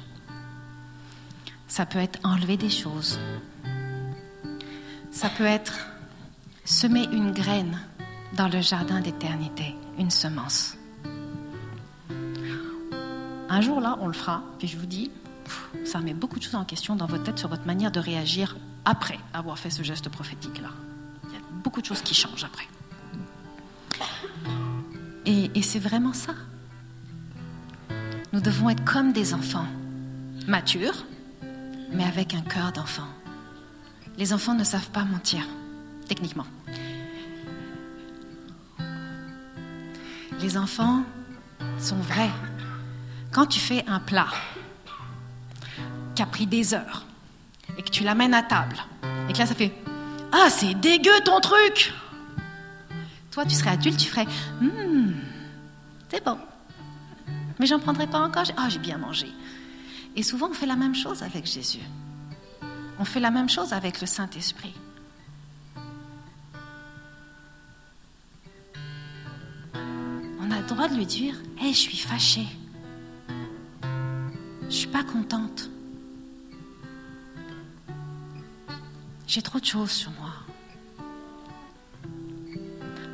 Ça 1.67 1.85
peut 1.85 1.99
être 1.99 2.19
enlever 2.23 2.57
des 2.57 2.69
choses. 2.69 3.19
Ça 5.11 5.29
peut 5.29 5.45
être 5.45 5.87
semer 6.65 7.05
une 7.11 7.31
graine 7.31 7.79
dans 8.35 8.47
le 8.47 8.61
jardin 8.61 8.99
d'éternité, 8.99 9.75
une 9.97 10.11
semence. 10.11 10.75
Un 13.49 13.61
jour 13.61 13.79
là, 13.79 13.97
on 14.01 14.07
le 14.07 14.13
fera, 14.13 14.43
puis 14.57 14.67
je 14.67 14.77
vous 14.77 14.87
dis, 14.87 15.11
ça 15.85 15.99
met 15.99 16.13
beaucoup 16.13 16.39
de 16.39 16.43
choses 16.43 16.55
en 16.55 16.65
question 16.65 16.95
dans 16.95 17.05
votre 17.05 17.23
tête 17.23 17.37
sur 17.37 17.47
votre 17.47 17.65
manière 17.65 17.91
de 17.91 17.99
réagir 17.99 18.57
après 18.85 19.19
avoir 19.33 19.57
fait 19.59 19.69
ce 19.69 19.83
geste 19.83 20.09
prophétique-là 20.09 20.69
beaucoup 21.63 21.81
de 21.81 21.85
choses 21.85 22.01
qui 22.01 22.13
changent 22.13 22.43
après. 22.43 22.67
Et, 25.25 25.61
c'est 25.61 25.79
vraiment 25.79 26.13
ça. 26.13 26.33
Nous 28.33 28.41
devons 28.41 28.69
être 28.69 28.83
comme 28.83 29.13
des 29.13 29.33
enfants, 29.33 29.67
matures, 30.47 31.05
mais 31.91 32.03
avec 32.03 32.33
un 32.33 32.41
cœur 32.41 32.71
d'enfant. 32.71 33.07
Les 34.17 34.33
enfants 34.33 34.53
ne 34.53 34.63
savent 34.63 34.89
pas 34.89 35.05
mentir, 35.05 35.47
techniquement. 36.07 36.45
Les 40.41 40.57
enfants 40.57 41.03
sont 41.79 41.99
vrais. 41.99 42.31
Quand 43.31 43.45
tu 43.45 43.59
fais 43.59 43.85
un 43.87 43.99
plat 43.99 44.27
qui 46.15 46.21
a 46.21 46.25
pris 46.25 46.45
des 46.45 46.73
heures 46.73 47.05
et 47.77 47.81
que 47.81 47.89
tu 47.89 48.03
l'amènes 48.03 48.33
à 48.33 48.43
table, 48.43 48.75
et 49.29 49.33
que 49.33 49.37
là 49.37 49.45
ça 49.45 49.55
fait 49.55 49.73
ah, 50.35 50.49
c'est 50.49 50.73
dégueu 50.73 51.19
ton 51.23 51.39
truc 51.39 51.93
Toi, 53.31 53.45
tu 53.45 53.53
serais 53.53 53.69
adulte, 53.69 53.97
tu 53.97 54.07
ferais 54.09 54.25
Hum, 54.61 55.13
c'est 56.09 56.25
bon. 56.25 56.37
Mais 57.59 57.67
j'en 57.67 57.79
prendrai 57.79 58.07
pas 58.07 58.19
encore. 58.19 58.43
Ah, 58.57 58.67
j'ai 58.67 58.79
bien 58.79 58.97
mangé. 58.97 59.27
Et 60.15 60.23
souvent, 60.23 60.49
on 60.49 60.53
fait 60.53 60.65
la 60.65 60.75
même 60.75 60.95
chose 60.95 61.21
avec 61.21 61.45
Jésus. 61.45 61.79
On 62.99 63.05
fait 63.05 63.19
la 63.19 63.31
même 63.31 63.49
chose 63.49 63.73
avec 63.73 64.01
le 64.01 64.07
Saint-Esprit. 64.07 64.73
On 69.75 70.51
a 70.51 70.59
le 70.59 70.67
droit 70.67 70.87
de 70.87 70.95
lui 70.95 71.05
dire 71.05 71.35
Hé, 71.61 71.73
je 71.73 71.79
suis 71.79 71.97
fâchée. 71.97 72.47
Je 74.63 74.75
suis 74.75 74.87
pas 74.87 75.03
contente. 75.03 75.69
J'ai 79.27 79.41
trop 79.41 79.59
de 79.59 79.65
choses 79.65 79.91
sur 79.91 80.11
moi. 80.11 80.31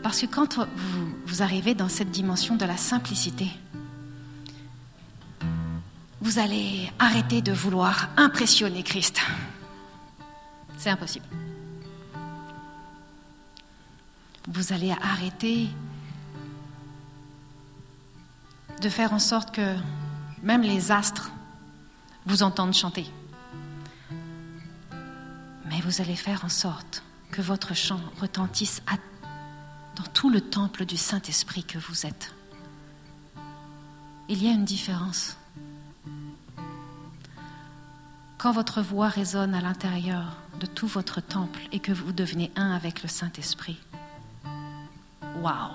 Parce 0.02 0.22
que 0.22 0.26
quand 0.26 0.60
vous, 1.26 1.42
arrivez 1.42 1.76
dans 1.76 1.90
cette 1.90 2.12
dimension 2.12 2.56
de 2.56 2.66
la 2.66 2.78
simplicité, 2.78 3.48
vous 6.22 6.40
allez 6.40 6.92
arrêter 7.00 7.42
de 7.42 7.52
vouloir 7.52 8.10
impressionner 8.18 8.84
Christ. 8.84 9.22
C'est 10.78 10.90
impossible. 10.90 11.26
Vous 14.48 14.74
allez 14.74 14.92
arrêter 14.92 15.68
de 18.82 18.90
faire 18.90 19.14
en 19.14 19.20
sorte 19.20 19.54
que 19.54 19.76
même 20.42 20.62
les 20.62 20.92
astres 20.92 21.32
vous 22.26 22.44
entendent 22.44 22.74
chanter 22.74 23.06
vous 25.90 26.02
allez 26.02 26.16
faire 26.16 26.46
en 26.46 26.50
sorte 26.50 27.02
que 27.32 27.42
votre 27.42 27.74
chant 27.74 28.00
retentisse 28.22 28.84
dans 29.96 30.04
tout 30.14 30.30
le 30.30 30.40
temple 30.40 30.86
du 30.86 30.98
Saint-Esprit 30.98 31.64
que 31.64 31.80
vous 31.80 32.06
êtes. 32.06 32.32
Il 34.28 34.44
y 34.44 34.48
a 34.50 34.52
une 34.52 34.66
différence. 34.66 35.36
Quand 38.38 38.52
votre 38.52 38.84
voix 38.84 39.08
résonne 39.08 39.56
à 39.56 39.62
l'intérieur 39.62 40.38
de 40.60 40.68
tout 40.68 40.86
votre 40.86 41.22
temple 41.22 41.62
et 41.72 41.80
que 41.80 41.92
vous 41.92 42.12
devenez 42.12 42.52
un 42.56 42.72
avec 42.72 43.02
le 43.02 43.10
Saint-Esprit, 43.10 43.80
waouh! 45.42 45.72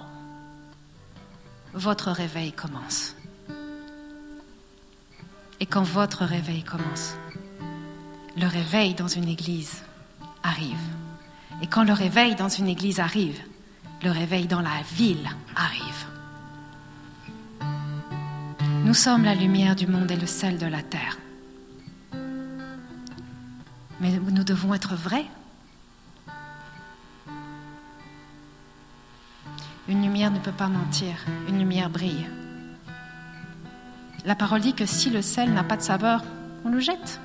votre 1.73 2.13
réveil 2.13 2.53
commence. 2.53 3.17
Et 5.59 5.67
quand 5.67 5.83
votre 5.83 6.25
réveil 6.25 6.63
commence, 6.63 7.17
le 8.37 8.47
réveil 8.47 8.95
dans 8.95 9.09
une 9.09 9.29
église 9.29 9.83
arrive. 10.45 10.79
Et 11.63 11.67
quand 11.67 11.83
le 11.83 11.93
réveil 11.93 12.37
dans 12.37 12.49
une 12.49 12.69
église 12.69 13.01
arrive, 13.01 13.41
le 14.03 14.11
réveil 14.11 14.47
dans 14.47 14.61
la 14.61 14.83
ville 14.95 15.29
arrive. 15.57 16.07
Nous 18.85 18.95
sommes 18.95 19.25
la 19.25 19.35
lumière 19.35 19.75
du 19.75 19.87
monde 19.87 20.11
et 20.11 20.17
le 20.17 20.27
sel 20.27 20.59
de 20.59 20.67
la 20.67 20.83
terre. 20.83 21.19
Mais 24.01 24.11
nous 24.11 24.45
devons 24.45 24.75
être 24.75 24.95
vrais. 24.95 25.25
Une 29.89 30.03
lumière 30.03 30.31
ne 30.31 30.39
peut 30.39 30.53
pas 30.53 30.69
mentir, 30.69 31.15
une 31.49 31.59
lumière 31.59 31.89
brille. 31.89 32.27
La 34.27 34.35
parole 34.35 34.61
dit 34.61 34.75
que 34.75 34.87
si 34.87 35.11
le 35.11 35.23
sel 35.23 35.53
n'a 35.53 35.65
pas 35.65 35.77
de 35.77 35.83
saveur, 35.83 36.23
on 36.65 36.71
le 36.71 36.81
jette. 36.81 37.21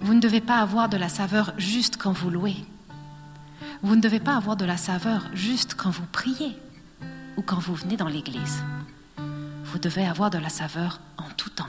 Vous 0.00 0.14
ne 0.14 0.20
devez 0.20 0.40
pas 0.40 0.58
avoir 0.58 0.88
de 0.88 0.96
la 0.96 1.08
saveur 1.08 1.52
juste 1.58 1.96
quand 1.96 2.12
vous 2.12 2.30
louez. 2.30 2.56
Vous 3.82 3.96
ne 3.96 4.00
devez 4.00 4.20
pas 4.20 4.36
avoir 4.36 4.56
de 4.56 4.64
la 4.64 4.76
saveur 4.76 5.28
juste 5.34 5.74
quand 5.74 5.90
vous 5.90 6.06
priez 6.10 6.56
ou 7.36 7.42
quand 7.42 7.58
vous 7.58 7.74
venez 7.74 7.96
dans 7.96 8.08
l'église. 8.08 8.62
Vous 9.64 9.78
devez 9.78 10.06
avoir 10.06 10.30
de 10.30 10.38
la 10.38 10.48
saveur 10.48 11.00
en 11.16 11.28
tout 11.36 11.50
temps. 11.50 11.68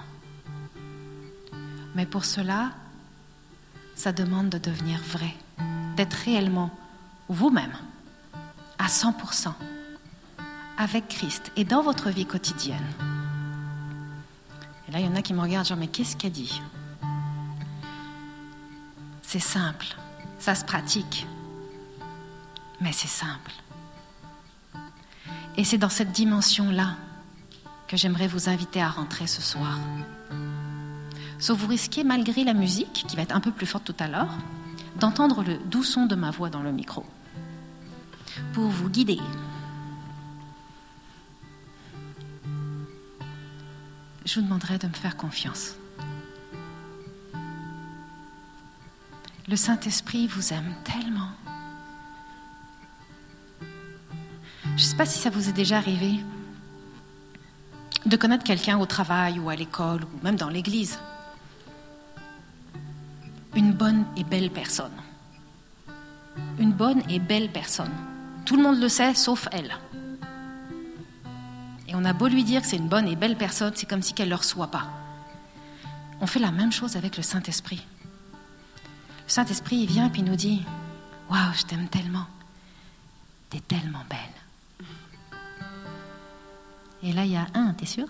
Mais 1.96 2.06
pour 2.06 2.26
cela, 2.26 2.72
ça 3.96 4.12
demande 4.12 4.50
de 4.50 4.58
devenir 4.58 5.00
vrai, 5.02 5.36
d'être 5.98 6.14
réellement 6.14 6.72
vous-même, 7.28 7.74
à 8.78 8.88
100%, 8.88 9.54
avec 10.78 11.08
Christ 11.10 11.52
et 11.58 11.66
dans 11.66 11.82
votre 11.82 12.10
vie 12.10 12.26
quotidienne. 12.26 12.88
Et 14.88 14.92
là, 14.92 15.00
il 15.00 15.06
y 15.06 15.10
en 15.10 15.16
a 15.16 15.22
qui 15.22 15.34
me 15.34 15.42
regardent, 15.42 15.68
genre, 15.68 15.78
mais 15.78 15.88
qu'est-ce 15.88 16.16
qu'elle 16.16 16.32
dit? 16.32 16.62
C'est 19.32 19.38
simple, 19.38 19.86
ça 20.40 20.56
se 20.56 20.66
pratique, 20.66 21.28
mais 22.82 22.92
c'est 22.92 23.08
simple. 23.08 23.52
Et 25.56 25.64
c'est 25.64 25.78
dans 25.78 25.88
cette 25.88 26.12
dimension-là 26.12 26.96
que 27.88 27.96
j'aimerais 27.96 28.26
vous 28.26 28.50
inviter 28.50 28.82
à 28.82 28.90
rentrer 28.90 29.28
ce 29.28 29.44
soir. 29.44 29.78
Sauf 31.38 31.60
vous 31.60 31.68
risquez, 31.68 32.04
malgré 32.04 32.44
la 32.44 32.56
musique, 32.56 33.06
qui 33.08 33.16
va 33.16 33.22
être 33.22 33.36
un 33.36 33.40
peu 33.40 33.52
plus 33.52 33.68
forte 33.68 33.86
tout 33.86 33.96
à 34.00 34.08
l'heure, 34.08 34.36
d'entendre 35.00 35.44
le 35.44 35.60
doux 35.60 35.84
son 35.84 36.08
de 36.08 36.16
ma 36.16 36.32
voix 36.32 36.50
dans 36.50 36.64
le 36.64 36.72
micro. 36.72 37.06
Pour 38.54 38.70
vous 38.70 38.90
guider. 38.90 39.20
Je 44.26 44.40
vous 44.40 44.42
demanderai 44.42 44.80
de 44.80 44.88
me 44.88 44.94
faire 44.94 45.16
confiance. 45.16 45.76
Le 49.50 49.56
Saint-Esprit 49.56 50.28
vous 50.28 50.54
aime 50.54 50.76
tellement. 50.84 51.32
Je 54.64 54.72
ne 54.74 54.78
sais 54.78 54.96
pas 54.96 55.08
si 55.08 55.18
ça 55.18 55.32
vous 55.32 55.50
est 55.50 55.54
déjà 55.54 55.78
arrivé 55.78 56.20
de 58.06 58.16
connaître 58.16 58.44
quelqu'un 58.44 58.78
au 58.78 58.86
travail 58.86 59.40
ou 59.40 59.50
à 59.50 59.56
l'école 59.56 60.04
ou 60.04 60.24
même 60.24 60.36
dans 60.36 60.50
l'église. 60.50 61.00
Une 63.56 63.74
bonne 63.74 64.06
et 64.16 64.24
belle 64.24 64.52
personne. 64.52 64.94
Une 66.60 66.72
bonne 66.72 67.02
et 67.10 67.18
belle 67.18 67.50
personne. 67.50 67.92
Tout 68.46 68.56
le 68.56 68.62
monde 68.62 68.80
le 68.80 68.88
sait, 68.88 69.16
sauf 69.16 69.48
elle. 69.52 69.74
Et 71.88 71.96
on 71.96 72.06
a 72.06 72.14
beau 72.14 72.28
lui 72.28 72.44
dire 72.44 72.62
que 72.62 72.68
c'est 72.68 72.78
une 72.78 72.88
bonne 72.88 73.08
et 73.08 73.16
belle 73.16 73.36
personne, 73.36 73.74
c'est 73.76 73.90
comme 73.90 74.04
si 74.04 74.14
qu'elle 74.14 74.28
ne 74.28 74.34
le 74.34 74.38
reçoit 74.38 74.70
pas. 74.70 74.86
On 76.22 76.28
fait 76.28 76.40
la 76.40 76.52
même 76.52 76.72
chose 76.72 76.96
avec 76.96 77.18
le 77.18 77.24
Saint-Esprit. 77.24 77.84
Le 79.30 79.34
Saint-Esprit, 79.34 79.76
il 79.76 79.86
vient 79.86 80.08
et 80.08 80.10
puis 80.10 80.22
il 80.22 80.26
nous 80.26 80.36
dit 80.36 80.64
Waouh, 81.30 81.54
je 81.54 81.62
t'aime 81.62 81.88
tellement. 81.88 82.26
T'es 83.52 83.60
tellement 83.60 84.04
belle. 84.10 85.38
Et 87.04 87.14
là, 87.14 87.26
il 87.26 87.34
y 87.34 87.38
a 87.38 87.46
un, 87.54 87.74
t'es 87.74 87.86
sûr? 87.86 88.08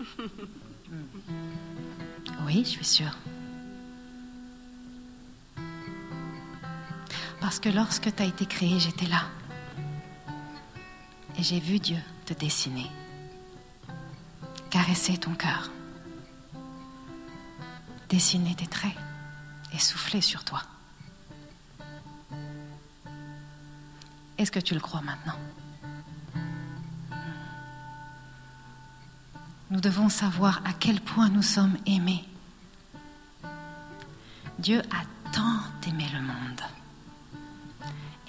Oui, 2.46 2.62
je 2.64 2.70
suis 2.70 2.84
sûre. 2.84 3.16
Parce 7.40 7.60
que 7.60 7.68
lorsque 7.68 8.14
tu 8.14 8.22
as 8.22 8.26
été 8.26 8.46
créé, 8.46 8.78
j'étais 8.78 9.06
là. 9.06 9.24
Et 11.38 11.42
j'ai 11.42 11.60
vu 11.60 11.78
Dieu 11.78 11.98
te 12.26 12.34
dessiner, 12.34 12.90
caresser 14.70 15.18
ton 15.18 15.34
cœur, 15.34 15.70
dessiner 18.08 18.54
tes 18.54 18.66
traits 18.66 18.96
et 19.74 19.78
souffler 19.78 20.20
sur 20.20 20.44
toi. 20.44 20.62
Est-ce 24.38 24.50
que 24.50 24.60
tu 24.60 24.74
le 24.74 24.80
crois 24.80 25.02
maintenant? 25.02 25.38
Nous 29.70 29.80
devons 29.80 30.08
savoir 30.08 30.60
à 30.64 30.72
quel 30.72 31.00
point 31.00 31.28
nous 31.28 31.42
sommes 31.42 31.78
aimés. 31.86 32.24
Dieu 34.58 34.82
a 34.90 35.30
tant 35.32 35.62
aimé 35.88 36.06
le 36.12 36.20
monde. 36.20 36.60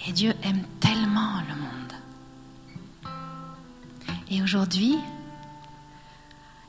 Et 0.06 0.12
Dieu 0.12 0.34
aime 0.42 0.64
tellement 0.80 1.40
le 1.42 1.54
monde. 1.54 1.92
Et 4.30 4.42
aujourd'hui, 4.42 4.96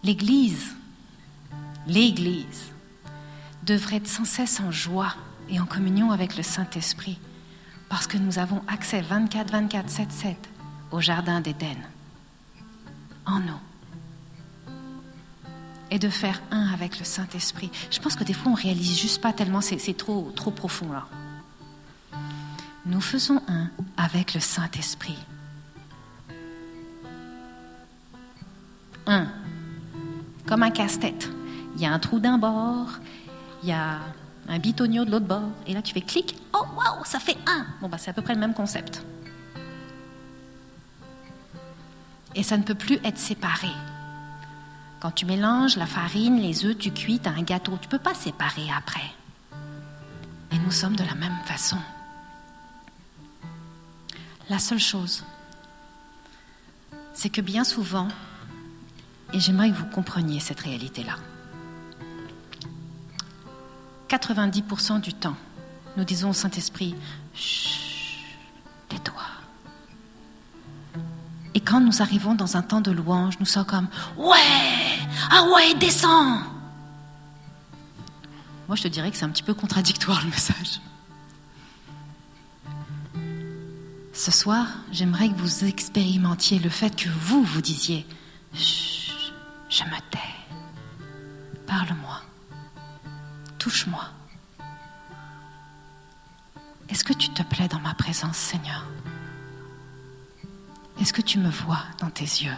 l'Église, 0.04 0.76
l'Église, 1.88 2.72
devrait 3.66 3.98
être 3.98 4.08
sans 4.08 4.26
cesse 4.26 4.60
en 4.60 4.72
joie 4.72 5.16
et 5.50 5.60
en 5.60 5.66
communion 5.66 6.12
avec 6.12 6.38
le 6.38 6.44
Saint-Esprit, 6.44 7.20
parce 7.90 8.08
que 8.08 8.18
nous 8.18 8.40
avons 8.40 8.62
accès 8.68 9.02
24, 9.02 9.52
24, 9.52 9.90
7, 9.90 10.12
7 10.12 10.50
au 10.92 11.02
Jardin 11.02 11.42
d'Éden, 11.42 11.78
en 13.26 13.40
nous 13.40 13.60
et 15.92 16.00
de 16.00 16.10
faire 16.10 16.42
un 16.52 16.68
avec 16.74 17.00
le 17.00 17.06
Saint-Esprit. 17.06 17.72
Je 17.92 18.00
pense 18.00 18.16
que 18.16 18.24
des 18.24 18.34
fois, 18.34 18.52
on 18.52 18.56
réalise 18.56 19.00
juste 19.00 19.22
pas 19.22 19.34
tellement, 19.34 19.62
c'est 19.62 19.98
trop, 19.98 20.32
trop 20.36 20.52
profond 20.52 20.92
là. 20.92 21.06
Nous 22.86 23.02
faisons 23.02 23.42
un 23.48 23.70
avec 23.98 24.34
le 24.34 24.40
Saint-Esprit. 24.40 25.18
Un, 29.08 29.28
comme 30.46 30.64
un 30.64 30.72
casse-tête. 30.72 31.30
Il 31.76 31.82
y 31.82 31.86
a 31.86 31.94
un 31.94 32.00
trou 32.00 32.20
d'un 32.20 32.38
bord, 32.38 33.00
il 33.66 33.70
y 33.70 33.72
a 33.72 34.00
un 34.48 34.60
bitonio 34.60 35.06
de 35.06 35.12
l'autre 35.12 35.26
bord, 35.26 35.50
et 35.66 35.74
là 35.74 35.82
tu 35.82 35.92
fais 35.92 36.02
clic, 36.02 36.38
oh 36.54 36.66
waouh, 36.76 37.04
ça 37.04 37.20
fait 37.20 37.36
un. 37.48 37.66
Bon, 37.82 37.90
bah 37.90 37.98
c'est 37.98 38.12
à 38.12 38.14
peu 38.14 38.22
près 38.22 38.36
le 38.36 38.40
même 38.40 38.54
concept. 38.54 39.04
Et 42.36 42.44
ça 42.44 42.58
ne 42.58 42.64
peut 42.64 42.76
plus 42.76 43.00
être 43.04 43.18
séparé. 43.18 43.72
Quand 45.00 45.10
tu 45.10 45.26
mélanges 45.26 45.78
la 45.78 45.88
farine, 45.88 46.40
les 46.40 46.64
œufs, 46.64 46.78
tu 46.78 46.92
cuis, 46.92 47.20
tu 47.20 47.28
as 47.28 47.32
un 47.32 47.42
gâteau. 47.42 47.76
Tu 47.82 47.88
ne 47.88 47.92
peux 47.92 48.00
pas 48.00 48.14
séparer 48.14 48.68
après. 48.78 49.12
Et 50.52 50.60
nous 50.60 50.72
sommes 50.72 50.96
de 50.96 51.04
la 51.04 51.16
même 51.16 51.38
façon. 51.46 51.78
La 54.48 54.60
seule 54.60 54.80
chose, 54.80 55.24
c'est 57.14 57.30
que 57.30 57.42
bien 57.42 57.64
souvent, 57.64 58.10
et 59.34 59.40
j'aimerais 59.40 59.72
que 59.72 59.76
vous 59.76 59.88
compreniez 59.88 60.40
cette 60.40 60.60
réalité-là, 60.60 61.16
90% 64.10 65.02
du 65.02 65.14
temps, 65.14 65.36
nous 65.98 66.04
disons 66.04 66.30
au 66.30 66.34
Saint-Esprit, 66.34 66.96
tais-toi. 68.90 69.24
Et 71.54 71.60
quand 71.60 71.80
nous 71.80 72.02
arrivons 72.02 72.36
dans 72.36 72.58
un 72.58 72.62
temps 72.62 72.82
de 72.82 72.92
louange, 72.92 73.40
nous 73.40 73.46
sommes 73.46 73.66
comme 73.66 73.88
Ouais 74.18 74.38
Ah 75.32 75.46
ouais, 75.54 75.74
descends 75.76 76.40
Moi, 78.68 78.76
je 78.76 78.84
te 78.84 78.88
dirais 78.90 79.10
que 79.10 79.18
c'est 79.18 79.26
un 79.26 79.30
petit 79.30 79.44
peu 79.44 79.54
contradictoire 79.54 80.22
le 80.22 80.30
message. 80.30 80.82
Ce 84.14 84.32
soir, 84.32 84.68
j'aimerais 84.92 85.30
que 85.30 85.36
vous 85.36 85.66
expérimentiez 85.66 86.60
le 86.60 86.70
fait 86.70 86.96
que 86.96 87.10
vous, 87.10 87.44
vous 87.44 87.62
disiez 87.62 88.06
Chut, 88.54 89.34
je 89.70 89.84
me 89.84 89.98
tais. 90.10 90.20
Parle-moi. 91.68 92.22
Touche-moi. 93.66 94.06
Est-ce 96.88 97.04
que 97.04 97.14
tu 97.14 97.30
te 97.30 97.42
plais 97.42 97.68
dans 97.68 97.80
ma 97.80 97.96
présence, 97.96 98.38
Seigneur? 98.38 98.86
Est-ce 101.02 101.12
que 101.12 101.24
tu 101.24 101.40
me 101.40 101.50
vois 101.50 101.82
dans 101.98 102.12
tes 102.12 102.26
yeux? 102.26 102.54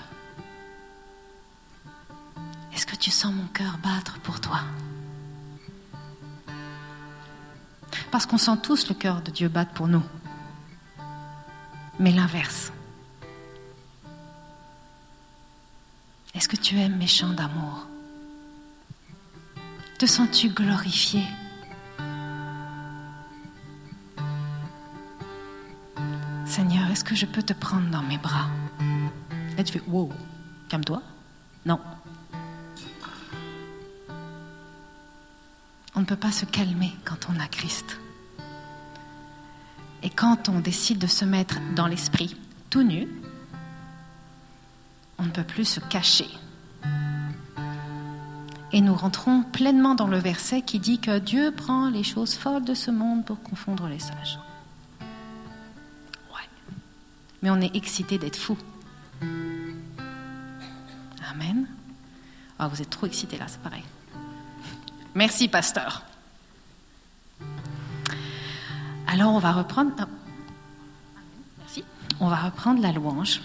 Est-ce 2.73 2.85
que 2.85 2.97
tu 2.97 3.09
sens 3.09 3.33
mon 3.33 3.47
cœur 3.47 3.77
battre 3.77 4.19
pour 4.19 4.41
toi? 4.41 4.59
Parce 8.11 8.25
qu'on 8.25 8.37
sent 8.37 8.57
tous 8.61 8.89
le 8.89 8.93
cœur 8.93 9.21
de 9.21 9.31
Dieu 9.31 9.47
battre 9.47 9.71
pour 9.71 9.87
nous. 9.87 10.03
Mais 11.99 12.11
l'inverse. 12.11 12.73
Est-ce 16.33 16.49
que 16.49 16.57
tu 16.57 16.77
aimes 16.77 16.97
mes 16.97 17.07
chants 17.07 17.31
d'amour? 17.31 17.87
Te 19.97 20.05
sens-tu 20.05 20.49
glorifié? 20.49 21.23
Seigneur, 26.45 26.88
est-ce 26.91 27.03
que 27.03 27.15
je 27.15 27.25
peux 27.25 27.41
te 27.41 27.53
prendre 27.53 27.89
dans 27.89 28.03
mes 28.03 28.19
bras? 28.19 28.47
Et 29.57 29.63
tu 29.63 29.73
fais, 29.73 29.81
wow, 29.88 30.12
calme-toi. 30.69 31.01
Non. 31.65 31.79
On 35.95 36.01
ne 36.01 36.05
peut 36.05 36.15
pas 36.15 36.31
se 36.31 36.45
calmer 36.45 36.95
quand 37.03 37.27
on 37.29 37.39
a 37.39 37.47
Christ. 37.47 37.97
Et 40.03 40.12
quand 40.12 40.47
on 40.47 40.60
décide 40.60 40.99
de 40.99 41.07
se 41.07 41.25
mettre 41.25 41.57
dans 41.75 41.88
l'esprit 41.88 42.38
tout 42.69 42.83
nu, 42.83 43.07
on 45.17 45.23
ne 45.23 45.31
peut 45.31 45.43
plus 45.43 45.65
se 45.65 45.79
cacher. 45.79 46.29
Et 48.73 48.82
nous 48.82 48.95
rentrons 48.95 49.43
pleinement 49.43 49.95
dans 49.95 50.08
le 50.08 50.17
verset 50.17 50.62
qui 50.62 50.80
dit 50.80 50.99
que 50.99 51.19
Dieu 51.19 51.51
prend 51.51 51.89
les 51.89 52.03
choses 52.03 52.36
folles 52.36 52.65
de 52.65 52.73
ce 52.73 52.91
monde 52.91 53.25
pour 53.25 53.41
confondre 53.41 53.88
les 53.88 53.99
sages. 53.99 54.39
Ouais. 56.30 56.49
Mais 57.41 57.49
on 57.49 57.62
est 57.62 57.75
excité 57.75 58.17
d'être 58.17 58.36
fou. 58.36 58.58
Amen. 61.32 61.67
Ah, 62.60 62.67
vous 62.67 62.82
êtes 62.82 62.89
trop 62.89 63.06
excité 63.06 63.38
là, 63.38 63.45
c'est 63.47 63.62
pareil. 63.62 63.84
Merci, 65.15 65.47
pasteur. 65.47 66.03
Alors, 69.08 69.34
on 69.34 69.39
va 69.39 69.53
reprendre. 69.53 69.91
Merci. 71.60 71.84
On 72.19 72.27
va 72.27 72.36
reprendre 72.36 72.82
la 72.82 72.91
louange. 72.91 73.41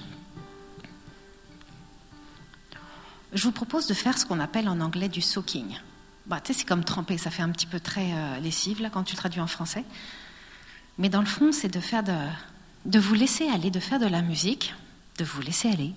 Je 3.33 3.45
vous 3.45 3.53
propose 3.53 3.87
de 3.87 3.95
faire 3.95 4.18
ce 4.18 4.27
qu'on 4.27 4.40
appelle 4.40 4.68
en 4.68 4.81
anglais 4.81 5.09
du 5.09 5.23
soaking. 5.23 5.79
Bah, 6.27 6.40
c'est 6.45 6.64
comme 6.64 6.85
tremper, 6.85 7.18
ça 7.18 7.31
fait 7.31 7.42
un 7.42 7.51
petit 7.51 7.66
peu 7.66 7.81
très 7.81 8.12
euh, 8.12 8.40
lessive 8.40 8.88
quand 8.92 9.03
tu 9.05 9.14
le 9.14 9.18
traduis 9.18 9.40
en 9.40 9.47
français. 9.47 9.85
Mais 10.99 11.09
dans 11.09 11.21
le 11.21 11.27
fond, 11.27 11.51
c'est 11.53 11.73
de 11.73 11.81
faire 11.81 12.03
de, 12.03 12.16
de 12.85 12.99
vous 12.99 13.14
laisser 13.14 13.49
aller, 13.49 13.71
de 13.71 13.81
faire 13.81 13.99
de 13.99 14.07
la 14.07 14.23
musique, 14.23 14.75
de 15.18 15.25
vous 15.25 15.40
laisser 15.40 15.68
aller, 15.68 15.92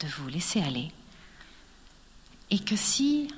de 0.00 0.06
vous 0.06 0.28
laisser 0.28 0.62
aller. 0.62 0.92
Et 2.50 2.58
que 2.58 2.76
si 2.76 3.28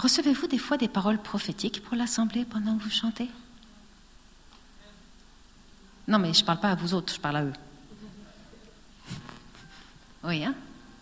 Recevez-vous 0.00 0.46
des 0.46 0.56
fois 0.56 0.78
des 0.78 0.88
paroles 0.88 1.18
prophétiques 1.18 1.82
pour 1.82 1.94
l'assemblée 1.94 2.46
pendant 2.46 2.74
que 2.78 2.82
vous 2.82 2.90
chantez? 2.90 3.28
Non, 6.08 6.18
mais 6.18 6.32
je 6.32 6.40
ne 6.40 6.46
parle 6.46 6.58
pas 6.58 6.70
à 6.70 6.74
vous 6.74 6.94
autres, 6.94 7.12
je 7.12 7.20
parle 7.20 7.36
à 7.36 7.44
eux. 7.44 7.52
Oui, 10.22 10.44
hein 10.44 10.54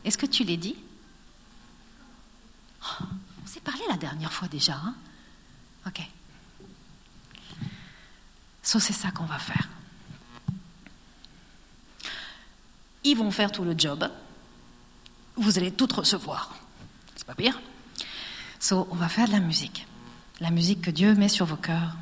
Est-ce 0.04 0.18
que 0.18 0.26
tu 0.26 0.44
les 0.44 0.56
dis 0.56 0.76
Oh, 2.82 3.04
On 3.42 3.46
s'est 3.46 3.60
parlé 3.60 3.82
la 3.88 3.96
dernière 3.96 4.32
fois 4.32 4.48
déjà, 4.48 4.74
hein 4.74 4.94
Ok. 5.86 6.00
So, 8.62 8.78
c'est 8.78 8.92
ça 8.92 9.10
qu'on 9.10 9.24
va 9.24 9.38
faire. 9.38 9.68
Ils 13.04 13.16
vont 13.16 13.30
faire 13.30 13.50
tout 13.50 13.64
le 13.64 13.74
job. 13.76 14.10
Vous 15.36 15.56
allez 15.56 15.72
tout 15.72 15.88
recevoir. 15.94 16.54
C'est 17.16 17.26
pas 17.26 17.34
pire 17.34 17.58
So, 18.60 18.86
on 18.90 18.96
va 18.96 19.08
faire 19.08 19.26
de 19.26 19.32
la 19.32 19.40
musique. 19.40 19.86
La 20.40 20.50
musique 20.50 20.82
que 20.82 20.90
Dieu 20.90 21.14
met 21.14 21.28
sur 21.28 21.46
vos 21.46 21.56
cœurs. 21.56 21.96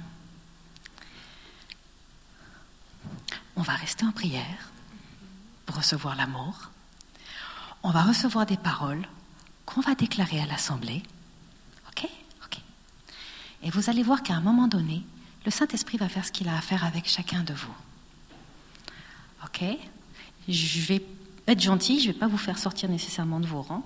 On 3.55 3.63
va 3.63 3.75
rester 3.75 4.05
en 4.05 4.13
prière 4.13 4.71
pour 5.65 5.77
recevoir 5.77 6.17
l'amour. 6.17 6.71
On 7.89 7.91
va 7.91 8.03
recevoir 8.03 8.47
des 8.47 8.57
paroles 8.57 9.07
qu'on 9.65 9.81
va 9.81 9.95
déclarer 9.95 10.41
à 10.41 10.47
l'Assemblée. 10.47 11.05
OK? 11.89 12.09
OK. 12.45 12.59
Et 13.63 13.71
vous 13.71 13.89
allez 13.89 14.03
voir 14.03 14.25
qu'à 14.25 14.35
un 14.35 14.41
moment 14.41 14.67
donné, 14.67 15.05
le 15.45 15.53
Saint-Esprit 15.53 15.97
va 15.97 16.09
faire 16.09 16.25
ce 16.25 16.33
qu'il 16.33 16.49
a 16.49 16.57
à 16.57 16.61
faire 16.61 16.85
avec 16.85 17.09
chacun 17.09 17.45
de 17.45 17.55
vous. 17.55 17.73
OK? 19.45 19.63
Je 20.49 20.81
vais 20.81 21.01
être 21.47 21.61
gentil, 21.61 22.01
je 22.01 22.09
ne 22.09 22.13
vais 22.13 22.19
pas 22.19 22.27
vous 22.27 22.39
faire 22.39 22.59
sortir 22.59 22.89
nécessairement 22.89 23.39
de 23.39 23.47
vos 23.47 23.63
rangs. 23.63 23.85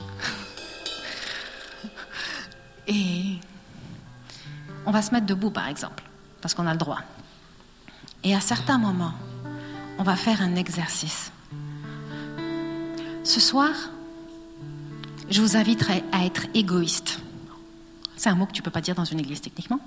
Et 2.88 3.38
on 4.86 4.90
va 4.90 5.02
se 5.02 5.12
mettre 5.12 5.26
debout, 5.26 5.52
par 5.52 5.68
exemple, 5.68 6.02
parce 6.40 6.52
qu'on 6.52 6.66
a 6.66 6.72
le 6.72 6.78
droit. 6.78 6.98
Et 8.24 8.34
à 8.34 8.40
certains 8.40 8.78
moments, 8.78 9.14
on 9.98 10.02
va 10.02 10.16
faire 10.16 10.42
un 10.42 10.56
exercice. 10.56 11.32
Ce 13.22 13.40
soir, 13.40 13.70
je 15.30 15.40
vous 15.40 15.56
inviterai 15.56 16.02
à 16.12 16.24
être 16.24 16.46
égoïste. 16.54 17.20
C'est 18.16 18.28
un 18.28 18.34
mot 18.34 18.46
que 18.46 18.52
tu 18.52 18.60
ne 18.60 18.64
peux 18.64 18.70
pas 18.70 18.80
dire 18.80 18.94
dans 18.94 19.04
une 19.04 19.20
église 19.20 19.40
techniquement. 19.40 19.80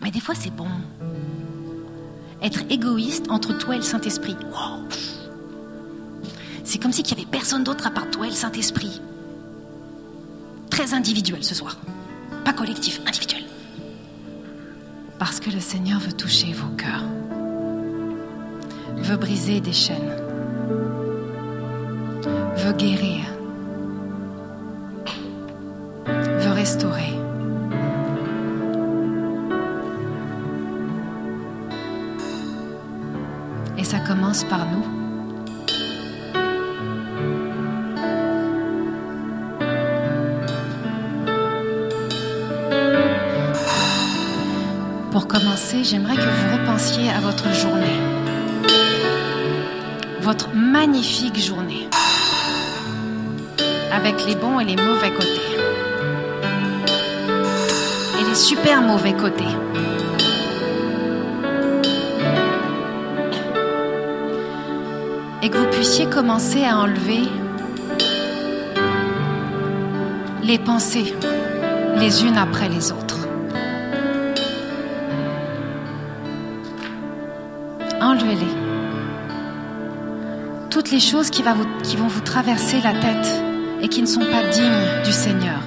Mais 0.00 0.10
des 0.10 0.20
fois, 0.20 0.34
c'est 0.34 0.54
bon. 0.54 0.68
Être 2.42 2.62
égoïste 2.70 3.30
entre 3.30 3.56
toi 3.56 3.74
et 3.74 3.78
le 3.78 3.84
Saint-Esprit. 3.84 4.36
C'est 6.64 6.78
comme 6.78 6.92
s'il 6.92 7.04
n'y 7.06 7.12
avait 7.12 7.26
personne 7.26 7.64
d'autre 7.64 7.86
à 7.86 7.90
part 7.90 8.10
toi 8.10 8.26
et 8.26 8.30
le 8.30 8.36
Saint-Esprit 8.36 9.00
très 10.74 10.92
individuel 10.92 11.44
ce 11.44 11.54
soir. 11.54 11.78
Pas 12.44 12.52
collectif, 12.52 13.00
individuel. 13.06 13.44
Parce 15.20 15.38
que 15.38 15.50
le 15.50 15.60
Seigneur 15.60 16.00
veut 16.00 16.12
toucher 16.12 16.52
vos 16.52 16.74
cœurs, 16.76 17.04
veut 18.96 19.16
briser 19.16 19.60
des 19.60 19.72
chaînes, 19.72 20.16
veut 22.56 22.72
guérir, 22.72 23.24
veut 26.06 26.52
restaurer. 26.52 27.12
Et 33.76 33.84
ça 33.84 33.98
commence 34.00 34.44
par 34.44 34.66
nous. 34.70 34.84
Pour 45.10 45.28
commencer, 45.28 45.84
j'aimerais 45.84 46.16
que 46.16 46.22
vous 46.22 46.58
repensiez 46.58 47.08
à 47.10 47.20
votre 47.20 47.52
journée. 47.52 48.13
Votre 50.24 50.54
magnifique 50.54 51.38
journée. 51.38 51.86
Avec 53.92 54.24
les 54.26 54.34
bons 54.34 54.58
et 54.58 54.64
les 54.64 54.74
mauvais 54.74 55.10
côtés. 55.10 55.28
Et 58.18 58.24
les 58.24 58.34
super 58.34 58.80
mauvais 58.80 59.12
côtés. 59.12 59.44
Et 65.42 65.50
que 65.50 65.58
vous 65.58 65.66
puissiez 65.66 66.06
commencer 66.06 66.64
à 66.64 66.78
enlever 66.78 67.28
les 70.42 70.58
pensées 70.58 71.14
les 71.98 72.24
unes 72.24 72.38
après 72.38 72.70
les 72.70 72.92
autres. 72.92 73.03
Les 80.94 81.00
choses 81.00 81.28
qui, 81.28 81.42
vont 81.42 82.06
vous 82.06 82.20
traverser 82.20 82.80
la 82.80 82.92
tête 82.92 83.42
et 83.82 83.88
qui 83.88 84.00
ne 84.00 84.06
sont 84.06 84.20
pas 84.20 84.44
dignes 84.52 85.02
du 85.04 85.10
Seigneur. 85.10 85.58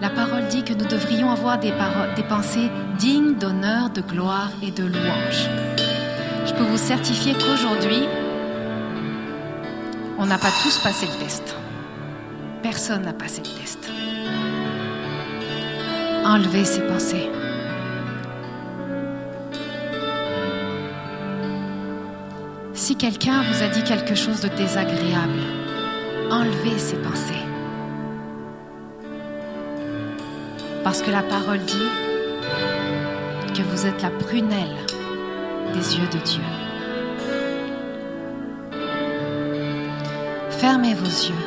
La 0.00 0.10
parole 0.10 0.48
dit 0.48 0.64
que 0.64 0.72
nous 0.72 0.86
devrions 0.86 1.30
avoir 1.30 1.60
des, 1.60 1.72
des 2.16 2.24
pensées 2.24 2.68
dignes 2.98 3.34
d'honneur, 3.34 3.90
de 3.90 4.00
gloire 4.00 4.50
et 4.60 4.72
de 4.72 4.82
louange. 4.82 5.48
Je 6.46 6.52
peux 6.54 6.64
vous 6.64 6.78
certifier 6.78 7.34
qu'aujourd'hui, 7.34 8.02
on 10.18 10.26
n'a 10.26 10.38
pas 10.38 10.50
tous 10.64 10.76
passé 10.78 11.06
le 11.06 11.24
test. 11.24 11.54
Personne 12.64 13.02
n'a 13.02 13.12
passé 13.12 13.40
le 13.40 13.60
test. 13.60 13.88
Enlevez 16.24 16.64
ces 16.64 16.82
pensées. 16.88 17.30
Si 22.84 22.96
quelqu'un 22.96 23.42
vous 23.42 23.62
a 23.62 23.68
dit 23.68 23.84
quelque 23.84 24.16
chose 24.16 24.40
de 24.40 24.48
désagréable, 24.48 25.38
enlevez 26.32 26.76
ces 26.78 26.96
pensées. 26.96 27.46
Parce 30.82 31.00
que 31.00 31.12
la 31.12 31.22
parole 31.22 31.60
dit 31.60 31.88
que 33.54 33.62
vous 33.62 33.86
êtes 33.86 34.02
la 34.02 34.10
prunelle 34.10 34.74
des 35.72 35.96
yeux 35.96 36.08
de 36.08 36.18
Dieu. 36.24 36.42
Fermez 40.50 40.94
vos 40.94 41.04
yeux. 41.04 41.44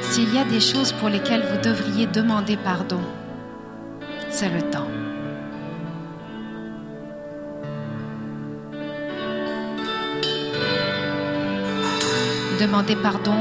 S'il 0.00 0.34
y 0.34 0.38
a 0.38 0.44
des 0.44 0.58
choses 0.58 0.90
pour 0.90 1.08
lesquelles 1.08 1.46
vous 1.52 1.60
devriez 1.62 2.08
demander 2.08 2.56
pardon, 2.56 3.00
c'est 4.28 4.48
le 4.48 4.62
temps. 4.72 4.85
Demandez 12.66 12.96
pardon 12.96 13.36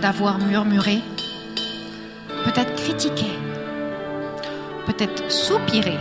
d'avoir 0.00 0.38
murmuré, 0.38 1.00
peut-être 2.44 2.76
critiqué, 2.76 3.26
peut-être 4.86 5.32
soupiré. 5.32 5.98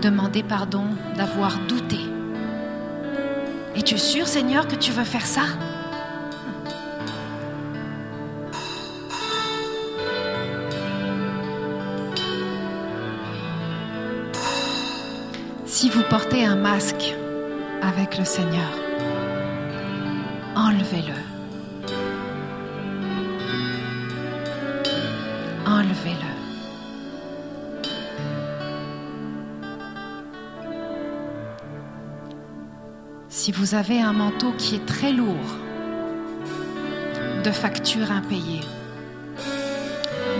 Demandez 0.00 0.42
pardon 0.42 0.86
d'avoir 1.14 1.58
douté. 1.68 1.98
Es-tu 3.76 3.98
sûr, 3.98 4.26
Seigneur, 4.26 4.66
que 4.66 4.76
tu 4.76 4.90
veux 4.90 5.04
faire 5.04 5.26
ça? 5.26 5.42
Si 15.66 15.90
vous 15.90 16.02
portez 16.08 16.46
un 16.46 16.56
masque 16.56 17.14
le 18.18 18.24
Seigneur, 18.24 18.70
enlevez-le. 20.54 21.14
Enlevez-le. 25.66 26.34
Si 33.28 33.50
vous 33.52 33.74
avez 33.74 34.00
un 34.00 34.12
manteau 34.12 34.52
qui 34.52 34.76
est 34.76 34.86
très 34.86 35.12
lourd, 35.12 35.34
de 37.42 37.50
factures 37.50 38.12
impayées, 38.12 38.64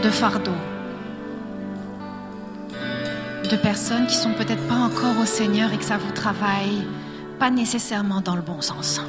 de 0.02 0.10
fardeaux, 0.10 0.52
de 3.50 3.56
personnes 3.56 4.06
qui 4.06 4.16
sont 4.16 4.32
peut-être 4.32 4.66
pas 4.68 4.76
encore 4.76 5.18
au 5.20 5.26
Seigneur 5.26 5.72
et 5.72 5.78
que 5.78 5.84
ça 5.84 5.98
vous 5.98 6.12
travaille 6.12 6.87
pas 7.38 7.51
nécessairement 7.51 8.20
dans 8.20 8.37
le 8.37 8.42
bon 8.42 8.61
sens. 8.61 9.01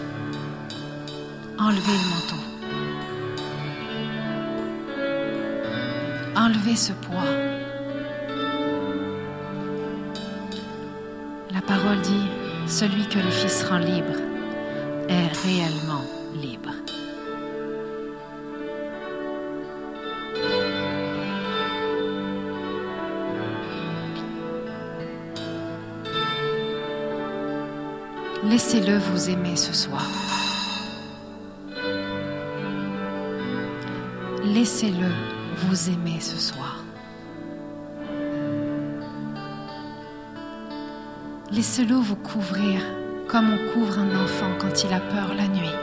Enlevez 1.58 1.80
le 1.80 2.10
manteau. 2.10 2.42
Enlevez 6.36 6.76
ce 6.76 6.94
poids. 6.94 7.24
La 11.54 11.62
parole 11.62 12.02
dit, 12.02 12.28
celui 12.68 13.08
que 13.08 13.20
le 13.20 13.32
Fils 13.32 13.64
rend 13.64 13.78
libre 13.78 14.16
est 15.08 15.28
réellement 15.46 16.04
libre. 16.36 16.72
Laissez-le 28.66 28.98
vous 28.98 29.30
aimer 29.30 29.56
ce 29.56 29.72
soir. 29.74 30.02
Laissez-le 34.44 35.12
vous 35.58 35.90
aimer 35.92 36.20
ce 36.20 36.36
soir. 36.40 36.84
Laissez-le 41.52 41.94
vous 41.94 42.16
couvrir 42.16 42.82
comme 43.28 43.54
on 43.54 43.72
couvre 43.72 44.00
un 44.00 44.24
enfant 44.24 44.50
quand 44.58 44.84
il 44.84 44.92
a 44.92 45.00
peur 45.00 45.36
la 45.38 45.48
nuit. 45.48 45.76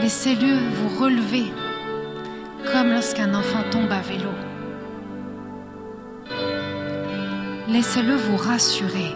Laissez-le 0.00 0.70
vous 0.76 1.02
relever 1.02 1.52
comme 2.72 2.90
lorsqu'un 2.90 3.34
enfant 3.34 3.64
tombe 3.72 3.90
à 3.90 4.00
vélo. 4.00 4.30
Laissez-le 7.72 8.16
vous 8.16 8.36
rassurer. 8.36 9.14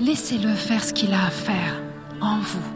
Laissez-le 0.00 0.54
faire 0.54 0.84
ce 0.84 0.92
qu'il 0.92 1.12
a 1.12 1.26
à 1.26 1.30
faire 1.30 1.82
en 2.20 2.38
vous. 2.38 2.73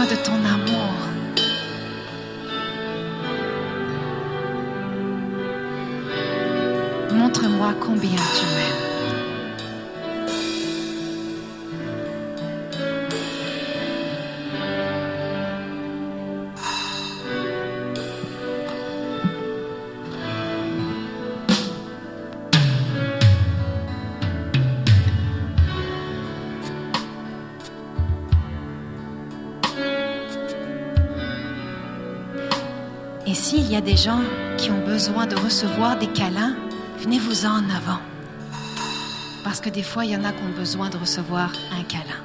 Parle-moi 0.00 0.16
de 0.16 0.22
ton 0.22 0.32
amour. 0.32 0.94
Montre-moi 7.12 7.74
combien 7.80 8.10
tu 8.10 8.46
m'aimes. 8.46 8.89
Des 33.90 33.96
gens 33.96 34.20
qui 34.56 34.70
ont 34.70 34.84
besoin 34.86 35.26
de 35.26 35.34
recevoir 35.34 35.98
des 35.98 36.06
câlins, 36.06 36.54
venez-vous-en 36.98 37.50
en 37.50 37.70
avant. 37.70 37.98
Parce 39.42 39.60
que 39.60 39.68
des 39.68 39.82
fois, 39.82 40.04
il 40.04 40.12
y 40.12 40.16
en 40.16 40.22
a 40.22 40.30
qui 40.30 40.44
ont 40.44 40.56
besoin 40.56 40.90
de 40.90 40.96
recevoir 40.96 41.50
un 41.76 41.82
câlin. 41.82 42.19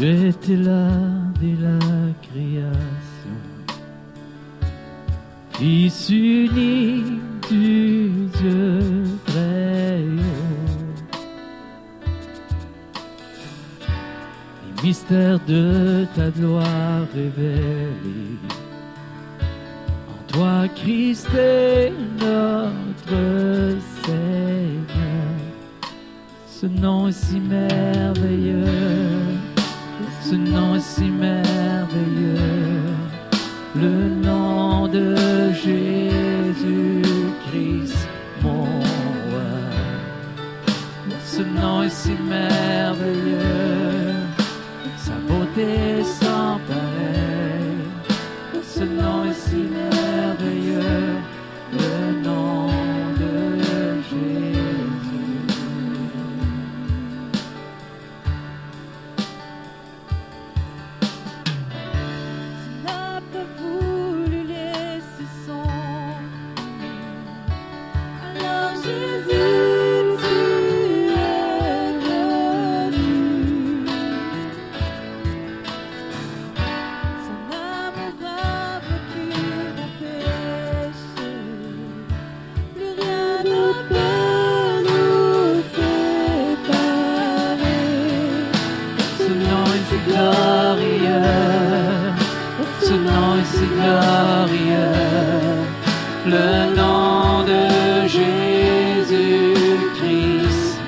J'étais 0.00 0.54
là 0.54 0.90
dès 1.40 1.56
la 1.60 1.76
création, 2.22 3.34
Fils 5.54 6.10
unique 6.10 7.48
du 7.50 8.10
Dieu 8.38 8.80
très 9.26 9.98
haut. 10.02 10.78
Les 14.62 14.82
mystères 14.86 15.40
de 15.48 16.06
ta 16.14 16.30
gloire 16.30 17.02
révélés, 17.12 18.38
en 20.08 20.32
toi 20.32 20.68
Christ 20.76 21.28
ce 92.88 92.94
nom 92.94 93.28
est 93.40 93.50
si 93.56 93.66
glorieux, 93.76 94.96
le 96.34 96.50
nom 96.74 97.44
de 97.52 97.62
Jésus-Christ, 98.16 99.10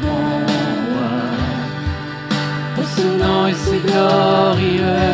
mon 0.03 0.24
roi. 0.92 1.16
Ce 2.96 3.07
nom 3.22 3.40
est 3.48 3.61
si 3.66 3.78
glorieux, 3.86 5.09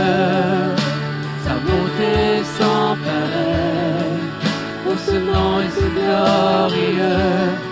sa 1.45 1.55
beauté 1.66 2.14
sans 2.59 2.91
pareil. 3.07 4.20
Ce 5.09 5.16
nom 5.30 5.53
est 5.61 5.74
si 5.78 5.89
glorieux. 5.99 7.66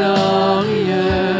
glorieux. 0.00 1.39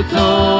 Total. 0.00 0.59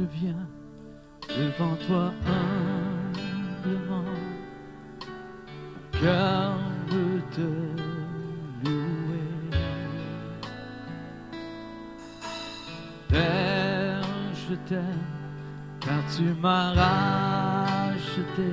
je 0.00 0.06
viens 0.18 0.46
devant 1.28 1.76
toi 1.86 2.12
humblement, 3.62 4.04
car 5.92 6.58
veut 6.88 7.22
te 7.30 7.48
louer. 8.64 9.58
Père, 13.08 14.02
je 14.48 14.54
t'aime, 14.66 15.06
car 15.80 16.02
tu 16.16 16.22
m'as 16.40 16.72
racheté. 16.72 18.50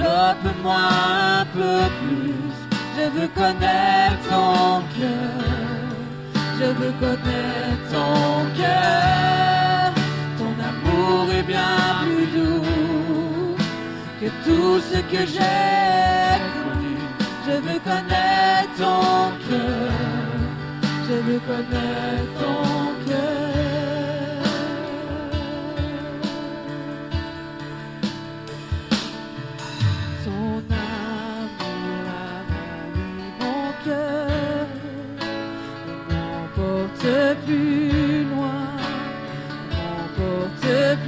Peuple-moi 0.00 0.80
un 1.40 1.44
peu 1.52 1.80
plus, 2.00 2.34
je 2.96 3.04
veux 3.14 3.28
connaître 3.28 4.28
ton 4.30 4.82
cœur, 4.98 5.44
je 6.58 6.64
veux 6.64 6.94
connaître 7.04 7.84
ton 7.92 8.46
cœur. 8.56 9.92
Ton 10.38 10.54
amour 10.70 11.30
est 11.38 11.42
bien 11.42 11.76
plus 12.06 12.28
doux 12.34 13.56
que 14.20 14.28
tout 14.44 14.80
ce 14.90 14.98
que 15.12 15.22
j'ai 15.34 16.38
connu. 16.54 16.96
Je 17.46 17.54
veux 17.66 17.80
connaître 17.80 18.76
ton 18.78 19.32
cœur, 19.48 19.92
je 21.08 21.14
veux 21.26 21.40
connaître 21.40 22.32
ton 22.40 22.62
cœur. 22.62 22.79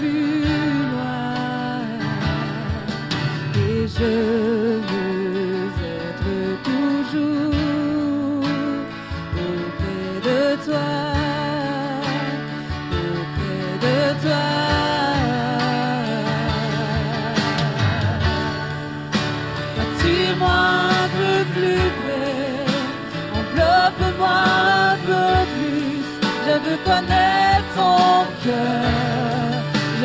vu 0.02 0.31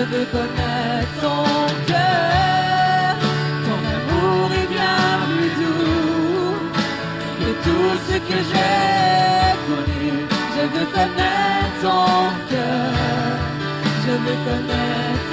Je 0.10 0.16
veux 0.16 0.26
connaître 0.26 1.20
ton 1.22 1.44
cœur. 1.86 3.16
Ton 3.66 3.80
amour 3.98 4.48
est 4.54 4.70
bien 4.74 5.02
plus 5.36 5.54
doux 5.60 6.56
que 7.40 7.50
tout 7.66 7.92
ce 8.08 8.16
que 8.30 8.38
j'ai 8.50 9.52
connu. 9.68 10.08
Je 10.56 10.64
veux 10.74 10.88
connaître 10.98 11.78
ton 11.82 12.08
cœur. 12.50 13.36
Je 14.06 14.12
veux 14.12 14.40
connaître 14.48 15.27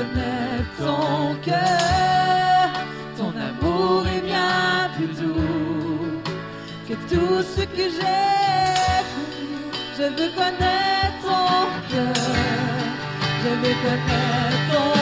Je 0.00 0.04
veux 0.06 0.12
connaître 0.14 0.76
ton 0.78 1.34
cœur. 1.44 2.70
Ton 3.18 3.32
amour 3.36 4.06
est 4.06 4.22
bien 4.22 4.88
plus 4.96 5.12
doux 5.20 6.22
que 6.88 6.94
tout 7.12 7.42
ce 7.42 7.62
que 7.62 7.84
j'ai. 7.96 8.26
Je 9.98 10.04
veux 10.04 10.30
connaître 10.40 11.20
ton 11.22 11.66
cœur. 11.90 12.14
Je 13.42 13.48
veux 13.48 13.76
connaître 13.84 14.72
ton 14.72 14.99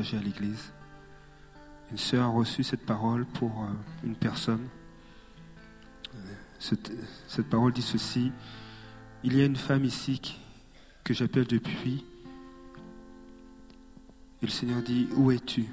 à 0.00 0.20
l'Église. 0.20 0.72
Une 1.90 1.98
sœur 1.98 2.24
a 2.24 2.28
reçu 2.28 2.62
cette 2.62 2.86
parole 2.86 3.26
pour 3.26 3.50
euh, 3.50 3.66
une 4.04 4.14
personne. 4.14 4.66
Euh, 6.14 6.18
Cette, 6.58 7.50
parole 7.50 7.72
dit 7.72 7.82
ceci. 7.82 8.32
Il 9.24 9.36
y 9.36 9.42
a 9.42 9.44
une 9.44 9.56
femme 9.56 9.84
ici 9.84 10.38
que 11.04 11.12
j'appelle 11.12 11.46
depuis. 11.46 12.04
Et 14.42 14.46
le 14.46 14.50
Seigneur 14.50 14.82
dit, 14.82 15.08
où 15.16 15.30
es-tu? 15.30 15.66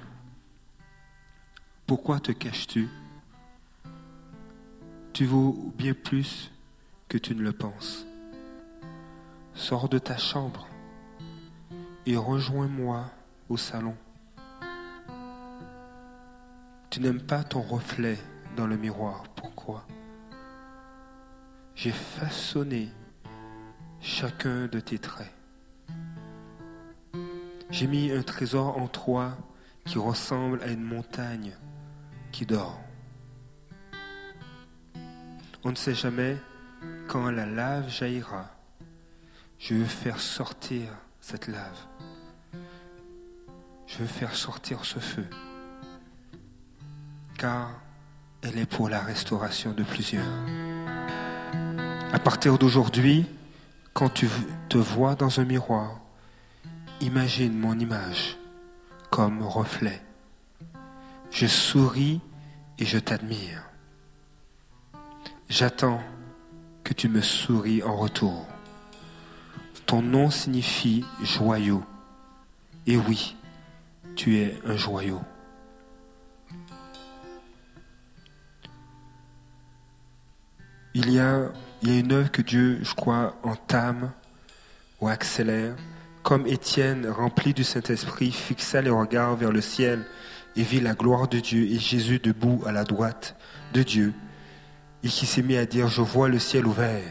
Pourquoi 1.86 2.20
te 2.20 2.34
caches-tu? 2.34 2.90
Tu 5.14 5.26
vaux 5.26 5.74
bien 5.78 5.94
plus 5.94 6.52
que 7.08 7.18
tu 7.18 7.34
ne 7.34 7.42
le 7.42 7.54
penses. 7.54 8.06
Sors 9.54 9.88
de 9.88 10.00
ta 10.00 10.18
chambre 10.18 10.68
et 12.06 12.18
rejoins-moi 12.18 13.06
au 13.50 13.58
salon. 13.58 13.96
Tu 16.90 17.00
n'aimes 17.02 17.22
pas 17.22 17.44
ton 17.44 17.62
reflet 17.62 18.18
dans 18.56 18.68
le 18.68 18.78
miroir. 18.78 19.24
Pourquoi? 19.36 19.86
J'ai 21.76 21.92
façonné 21.92 22.90
chacun 24.02 24.68
de 24.68 24.80
tes 24.80 24.98
traits. 24.98 25.34
J'ai 27.70 27.88
mis 27.88 28.12
un 28.12 28.24
trésor 28.24 28.78
en 28.78 28.88
toi 28.88 29.38
qui 29.86 29.98
ressemble 29.98 30.62
à 30.64 30.68
une 30.68 30.84
montagne 30.84 31.56
qui 32.32 32.46
dort. 32.46 32.80
On 35.64 35.72
ne 35.72 35.76
sait 35.76 35.96
jamais 35.96 36.38
quand 37.08 37.30
la 37.30 37.46
lave 37.46 37.90
jaillira. 37.90 38.50
Je 39.60 39.76
veux 39.76 39.86
faire 39.86 40.20
sortir 40.20 40.90
cette 41.20 41.48
lave. 41.48 41.86
Je 43.86 43.98
veux 43.98 44.06
faire 44.06 44.36
sortir 44.36 44.86
ce 44.86 45.00
feu. 45.00 45.28
Car 47.38 47.70
elle 48.42 48.58
est 48.58 48.66
pour 48.66 48.90
la 48.90 49.00
restauration 49.00 49.72
de 49.72 49.84
plusieurs. 49.84 50.26
À 52.12 52.20
partir 52.20 52.58
d'aujourd'hui, 52.58 53.26
quand 53.94 54.10
tu 54.10 54.28
te 54.70 54.78
vois 54.78 55.16
dans 55.16 55.40
un 55.40 55.46
miroir, 55.46 56.00
imagine 57.00 57.58
mon 57.58 57.78
image 57.78 58.38
comme 59.12 59.44
reflet. 59.44 60.02
Je 61.30 61.46
souris 61.46 62.22
et 62.80 62.86
je 62.86 62.98
t'admire. 62.98 63.64
J'attends 65.50 66.02
que 66.84 66.94
tu 66.94 67.08
me 67.08 67.22
souris 67.22 67.84
en 67.84 67.96
retour. 67.96 68.48
Ton 69.86 70.02
nom 70.02 70.32
signifie 70.32 71.06
joyau. 71.22 71.84
Et 72.88 72.98
oui, 72.98 73.36
tu 74.16 74.38
es 74.38 74.60
un 74.66 74.76
joyau. 74.76 75.22
Il 81.00 81.12
y 81.12 81.20
a, 81.20 81.52
une 81.84 82.12
œuvre 82.12 82.32
que 82.32 82.42
Dieu, 82.42 82.80
je 82.82 82.96
crois, 82.96 83.36
entame 83.44 84.10
ou 85.00 85.08
accélère. 85.08 85.76
Comme 86.24 86.48
Étienne, 86.48 87.08
rempli 87.08 87.54
du 87.54 87.64
Saint-Esprit, 87.64 88.32
fixa 88.32 88.82
les 88.82 88.90
regards 88.90 89.36
vers 89.36 89.52
le 89.52 89.62
ciel 89.62 90.04
et 90.56 90.64
vit 90.64 90.80
la 90.80 90.96
gloire 90.96 91.28
de 91.28 91.40
Dieu 91.40 91.66
et 91.66 91.78
Jésus 91.78 92.18
debout 92.18 92.64
à 92.66 92.72
la 92.72 92.84
droite 92.84 93.36
de 93.76 93.84
Dieu, 93.84 94.12
et 95.04 95.08
qui 95.08 95.28
s'est 95.28 95.44
mis 95.44 95.56
à 95.56 95.68
dire, 95.68 95.88
je 95.88 96.02
vois 96.02 96.30
le 96.30 96.40
ciel 96.40 96.66
ouvert 96.66 97.04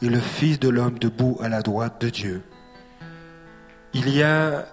et 0.00 0.08
le 0.08 0.20
Fils 0.20 0.60
de 0.60 0.68
l'homme 0.68 1.00
debout 1.00 1.36
à 1.40 1.48
la 1.48 1.62
droite 1.62 2.00
de 2.00 2.10
Dieu. 2.10 2.42
Il 3.92 4.08
y 4.08 4.22
a 4.22 4.66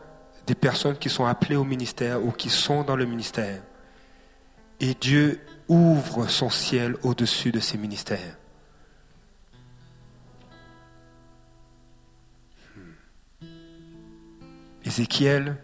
des 0.46 0.54
personnes 0.54 0.98
qui 0.98 1.10
sont 1.10 1.26
appelées 1.26 1.56
au 1.56 1.64
ministère 1.64 2.24
ou 2.24 2.30
qui 2.30 2.52
sont 2.52 2.84
dans 2.84 2.96
le 2.96 3.06
ministère. 3.06 3.64
Et 4.80 4.94
Dieu 4.94 5.40
ouvre 5.70 6.28
son 6.28 6.50
ciel 6.50 6.98
au-dessus 7.04 7.52
de 7.52 7.60
ces 7.60 7.78
ministères. 7.78 8.38
Hmm. 12.76 13.46
Ézéchiel 14.84 15.58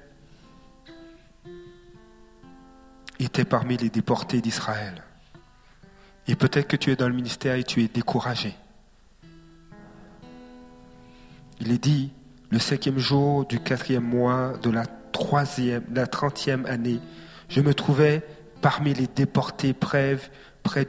était 3.20 3.46
parmi 3.46 3.78
les 3.78 3.90
déportés 3.90 4.42
d'Israël. 4.42 5.04
Et 6.28 6.36
peut-être 6.36 6.68
que 6.68 6.76
tu 6.76 6.92
es 6.92 6.96
dans 6.96 7.08
le 7.08 7.16
ministère 7.16 7.56
et 7.56 7.64
tu 7.64 7.84
es 7.84 7.88
découragé. 7.88 8.56
Il 11.60 11.72
est 11.72 11.84
dit, 11.84 12.12
le 12.50 12.60
cinquième 12.60 12.98
jour 12.98 13.46
du 13.46 13.60
quatrième 13.60 14.04
mois 14.04 14.54
de 14.62 14.70
la 14.70 14.86
troisième, 14.86 15.84
la 15.94 16.08
trentième 16.08 16.66
année, 16.66 17.00
je 17.48 17.62
me 17.62 17.74
trouvais 17.74 18.24
parmi 18.66 18.96
les 18.96 19.06
déportés 19.06 19.76
près, 19.76 20.18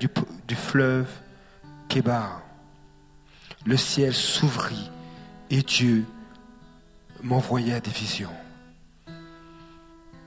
du, 0.00 0.08
du 0.48 0.54
fleuve 0.54 1.10
Kébar. 1.90 2.40
le 3.66 3.76
ciel 3.76 4.14
s'ouvrit 4.14 4.90
et 5.50 5.60
Dieu 5.60 6.06
m'envoya 7.22 7.78
des 7.80 7.90
visions. 7.90 8.32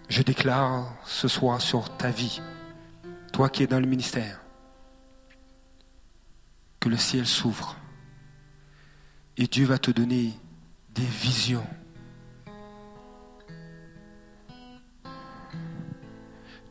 Je 0.09 0.21
déclare 0.21 0.93
ce 1.05 1.27
soir 1.27 1.59
sur 1.59 1.97
ta 1.97 2.11
vie, 2.11 2.39
toi 3.33 3.49
qui 3.49 3.63
es 3.63 3.67
dans 3.67 3.79
le 3.79 3.87
ministère, 3.87 4.41
que 6.79 6.87
le 6.87 6.97
ciel 6.97 7.25
s'ouvre 7.25 7.77
et 9.37 9.47
Dieu 9.47 9.65
va 9.65 9.79
te 9.79 9.89
donner 9.89 10.33
des 10.93 11.01
visions. 11.01 11.65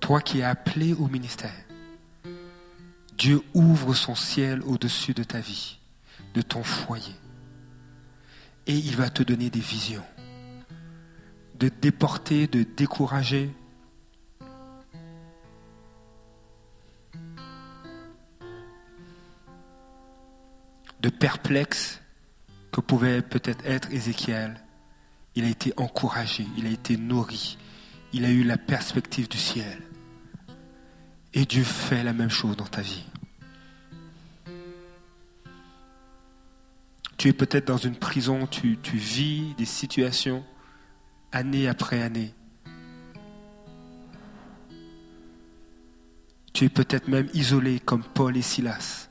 Toi 0.08 0.22
qui 0.22 0.38
es 0.38 0.42
appelé 0.42 0.94
au 0.94 1.06
ministère, 1.06 1.52
Dieu 3.18 3.42
ouvre 3.52 3.92
son 3.92 4.14
ciel 4.14 4.62
au-dessus 4.62 5.12
de 5.12 5.22
ta 5.22 5.38
vie, 5.38 5.78
de 6.32 6.40
ton 6.40 6.62
foyer. 6.62 7.14
Et 8.66 8.74
il 8.74 8.96
va 8.96 9.10
te 9.10 9.22
donner 9.22 9.50
des 9.50 9.60
visions. 9.60 10.06
De 11.58 11.68
déporter, 11.68 12.46
de 12.46 12.62
décourager. 12.62 13.54
De 21.02 21.10
perplexe 21.10 22.00
que 22.72 22.80
pouvait 22.80 23.20
peut-être 23.20 23.66
être 23.66 23.92
Ézéchiel. 23.92 24.58
Il 25.34 25.44
a 25.44 25.50
été 25.50 25.74
encouragé, 25.76 26.46
il 26.56 26.66
a 26.66 26.70
été 26.70 26.96
nourri, 26.96 27.58
il 28.14 28.24
a 28.24 28.30
eu 28.30 28.42
la 28.42 28.56
perspective 28.56 29.28
du 29.28 29.36
ciel. 29.36 29.82
Et 31.34 31.44
Dieu 31.44 31.64
fait 31.64 32.02
la 32.02 32.12
même 32.12 32.30
chose 32.30 32.56
dans 32.56 32.66
ta 32.66 32.80
vie. 32.80 33.04
Tu 37.18 37.28
es 37.28 37.32
peut-être 37.32 37.66
dans 37.66 37.76
une 37.76 37.96
prison, 37.96 38.46
tu, 38.46 38.78
vis 38.94 39.54
des 39.54 39.64
situations 39.64 40.44
année 41.32 41.66
après 41.66 42.00
année. 42.00 42.32
Tu 46.54 46.64
es 46.64 46.68
peut-être 46.68 47.08
même 47.08 47.28
isolé 47.34 47.80
comme 47.80 48.04
Paul 48.04 48.36
et 48.36 48.42
Silas. 48.42 49.08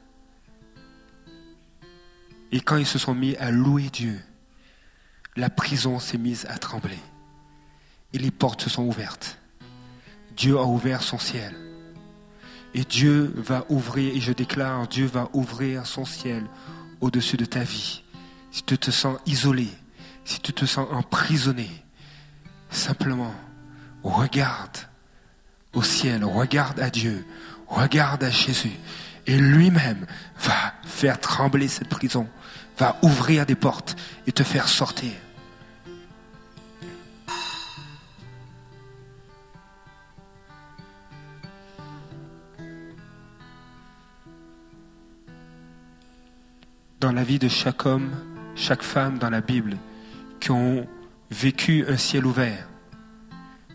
Et 2.53 2.61
quand 2.61 2.77
ils 2.77 2.85
se 2.85 2.97
sont 2.97 3.13
mis 3.13 3.35
à 3.35 3.51
louer 3.51 3.89
Dieu, 3.91 4.17
la 5.35 5.49
prison 5.49 5.99
s'est 5.99 6.17
mise 6.17 6.45
à 6.49 6.57
trembler. 6.57 6.99
Et 8.13 8.19
les 8.19 8.31
portes 8.31 8.61
se 8.61 8.69
sont 8.69 8.83
ouvertes. 8.83 9.37
Dieu 10.37 10.57
a 10.57 10.63
ouvert 10.63 11.03
son 11.03 11.19
ciel. 11.19 11.66
Et 12.77 12.83
Dieu 12.83 13.33
va 13.35 13.65
ouvrir, 13.69 14.15
et 14.15 14.21
je 14.21 14.31
déclare, 14.31 14.87
Dieu 14.87 15.07
va 15.07 15.29
ouvrir 15.33 15.87
son 15.87 16.05
ciel 16.05 16.45
au-dessus 17.01 17.35
de 17.35 17.45
ta 17.45 17.61
vie. 17.61 18.03
Si 18.51 18.61
tu 18.61 18.77
te 18.77 18.91
sens 18.91 19.17
isolé, 19.25 19.67
si 20.23 20.39
tu 20.39 20.53
te 20.53 20.63
sens 20.65 20.87
emprisonné, 20.91 21.67
simplement 22.69 23.33
regarde 24.03 24.77
au 25.73 25.81
ciel, 25.81 26.23
regarde 26.23 26.79
à 26.79 26.91
Dieu, 26.91 27.25
regarde 27.67 28.23
à 28.23 28.29
Jésus. 28.29 28.77
Et 29.25 29.37
lui-même 29.39 30.05
va 30.39 30.75
faire 30.85 31.19
trembler 31.19 31.67
cette 31.67 31.89
prison, 31.89 32.27
va 32.77 32.99
ouvrir 33.01 33.47
des 33.47 33.55
portes 33.55 33.95
et 34.27 34.31
te 34.31 34.43
faire 34.43 34.67
sortir. 34.67 35.13
Dans 46.99 47.11
la 47.11 47.23
vie 47.23 47.37
de 47.37 47.47
chaque 47.47 47.85
homme, 47.85 48.09
chaque 48.55 48.81
femme 48.81 49.19
dans 49.19 49.29
la 49.29 49.41
Bible 49.41 49.77
qui 50.39 50.51
ont 50.51 50.87
vécu 51.29 51.85
un 51.87 51.97
ciel 51.97 52.25
ouvert, 52.25 52.67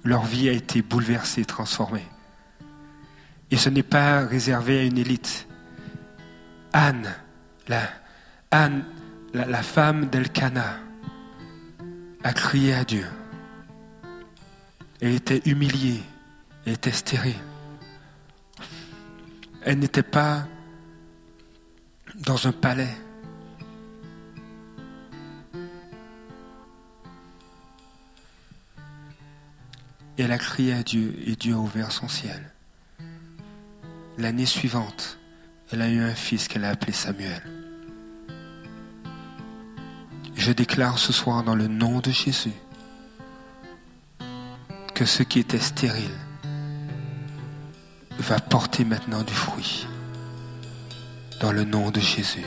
leur 0.03 0.25
vie 0.25 0.49
a 0.49 0.53
été 0.53 0.83
bouleversée, 0.83 1.45
transformée. 1.45 2.07
Et 3.53 3.57
ce 3.57 3.69
n'est 3.69 3.85
pas 3.85 4.27
réservé 4.27 4.81
à 4.81 4.83
une 4.85 4.99
élite. 4.99 5.47
Anne, 6.73 7.15
la, 7.69 7.83
Anne, 8.51 8.85
la, 9.35 9.63
femme 9.63 10.07
d'Elkana, 10.07 10.79
a 12.25 12.33
crié 12.33 12.75
à 12.75 12.85
Dieu. 12.85 13.07
Elle 15.01 15.15
était 15.15 15.43
humiliée, 15.45 16.03
elle 16.67 16.73
était 16.73 16.93
stérile. 16.93 17.37
Elle 19.65 19.79
n'était 19.79 20.03
pas 20.03 20.47
dans 22.17 22.47
un 22.47 22.53
palais. 22.53 22.97
Elle 30.19 30.33
a 30.33 30.39
crié 30.39 30.75
à 30.75 30.83
Dieu 30.83 31.15
et 31.27 31.37
Dieu 31.37 31.55
a 31.55 31.59
ouvert 31.59 31.91
son 31.91 32.09
ciel. 32.09 32.53
L'année 34.19 34.47
suivante, 34.47 35.19
elle 35.73 35.81
a 35.81 35.89
eu 35.89 36.01
un 36.01 36.15
fils 36.15 36.49
qu'elle 36.49 36.65
a 36.65 36.71
appelé 36.71 36.93
Samuel. 36.93 37.43
Je 40.35 40.53
déclare 40.53 40.99
ce 40.99 41.13
soir 41.13 41.43
dans 41.45 41.55
le 41.55 41.67
nom 41.67 42.01
de 42.01 42.11
Jésus 42.11 42.53
que 44.95 45.07
ce 45.07 45.23
qui 45.23 45.39
était 45.39 45.59
stérile 45.59 46.19
va 48.19 48.39
porter 48.39 48.85
maintenant 48.85 49.23
du 49.23 49.33
fruit. 49.33 49.87
Dans 51.41 51.53
le 51.53 51.65
nom 51.65 51.91
de 51.91 52.01
Jésus. 52.01 52.45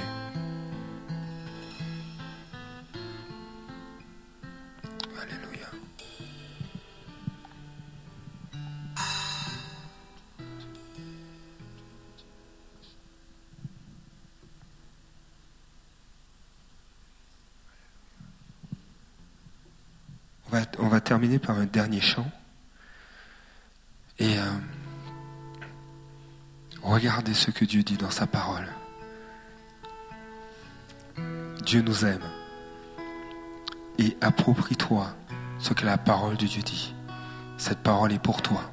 On 20.80 20.88
va 20.88 21.02
terminer 21.02 21.40
par 21.40 21.57
un 21.57 21.65
dernier 21.65 22.02
chant. 22.02 22.30
Et 24.19 24.38
euh, 24.38 24.44
regardez 26.82 27.34
ce 27.34 27.52
que 27.52 27.65
Dieu 27.65 27.84
dit 27.84 27.98
dans 27.98 28.11
sa 28.11 28.27
parole. 28.27 28.68
Dieu 31.65 31.82
nous 31.82 32.06
aime. 32.06 32.23
Et 33.98 34.15
approprie-toi 34.22 35.15
ce 35.60 35.73
que 35.73 35.86
la 35.86 35.98
parole 35.98 36.38
de 36.38 36.45
Dieu 36.45 36.61
dit. 36.61 36.94
Cette 37.57 37.80
parole 37.80 38.11
est 38.11 38.22
pour 38.22 38.41
toi. 38.41 38.72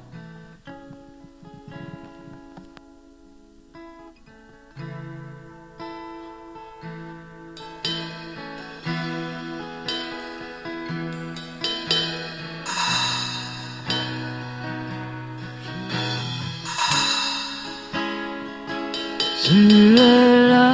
Tu 19.53 19.95
es 19.97 20.49
là, 20.49 20.73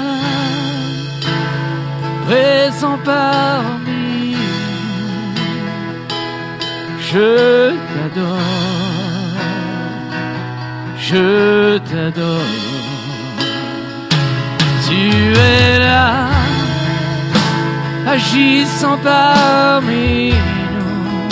présent 2.25 2.97
parmi. 3.03 4.37
Je 7.11 7.75
t'adore, 7.89 9.35
je 10.97 11.77
t'adore. 11.89 12.55
Tu 14.85 15.01
es 15.33 15.79
là, 15.79 16.29
agissant 18.07 18.97
parmi 19.03 20.31
nous. 20.73 21.27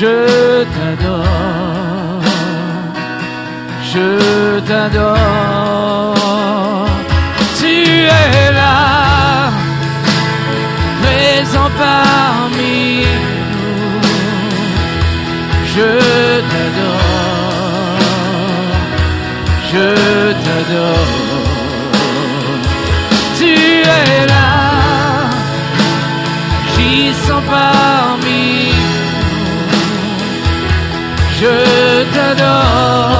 Je 0.00 0.64
t'adore 0.74 1.67
je 3.92 4.60
t'adore. 4.60 6.14
Tu 7.58 7.74
es 8.20 8.52
là, 8.60 9.50
présent 11.02 11.70
parmi 11.86 13.06
nous. 13.52 14.00
Je 15.74 15.90
t'adore, 16.52 18.00
je 19.72 19.86
t'adore. 20.44 21.14
Tu 23.38 23.52
es 24.00 24.26
là, 24.34 24.50
j'y 26.72 26.92
sens 27.24 27.42
parmi 27.50 28.44
nous. 28.90 29.58
Je 31.40 31.54
t'adore. 32.14 33.17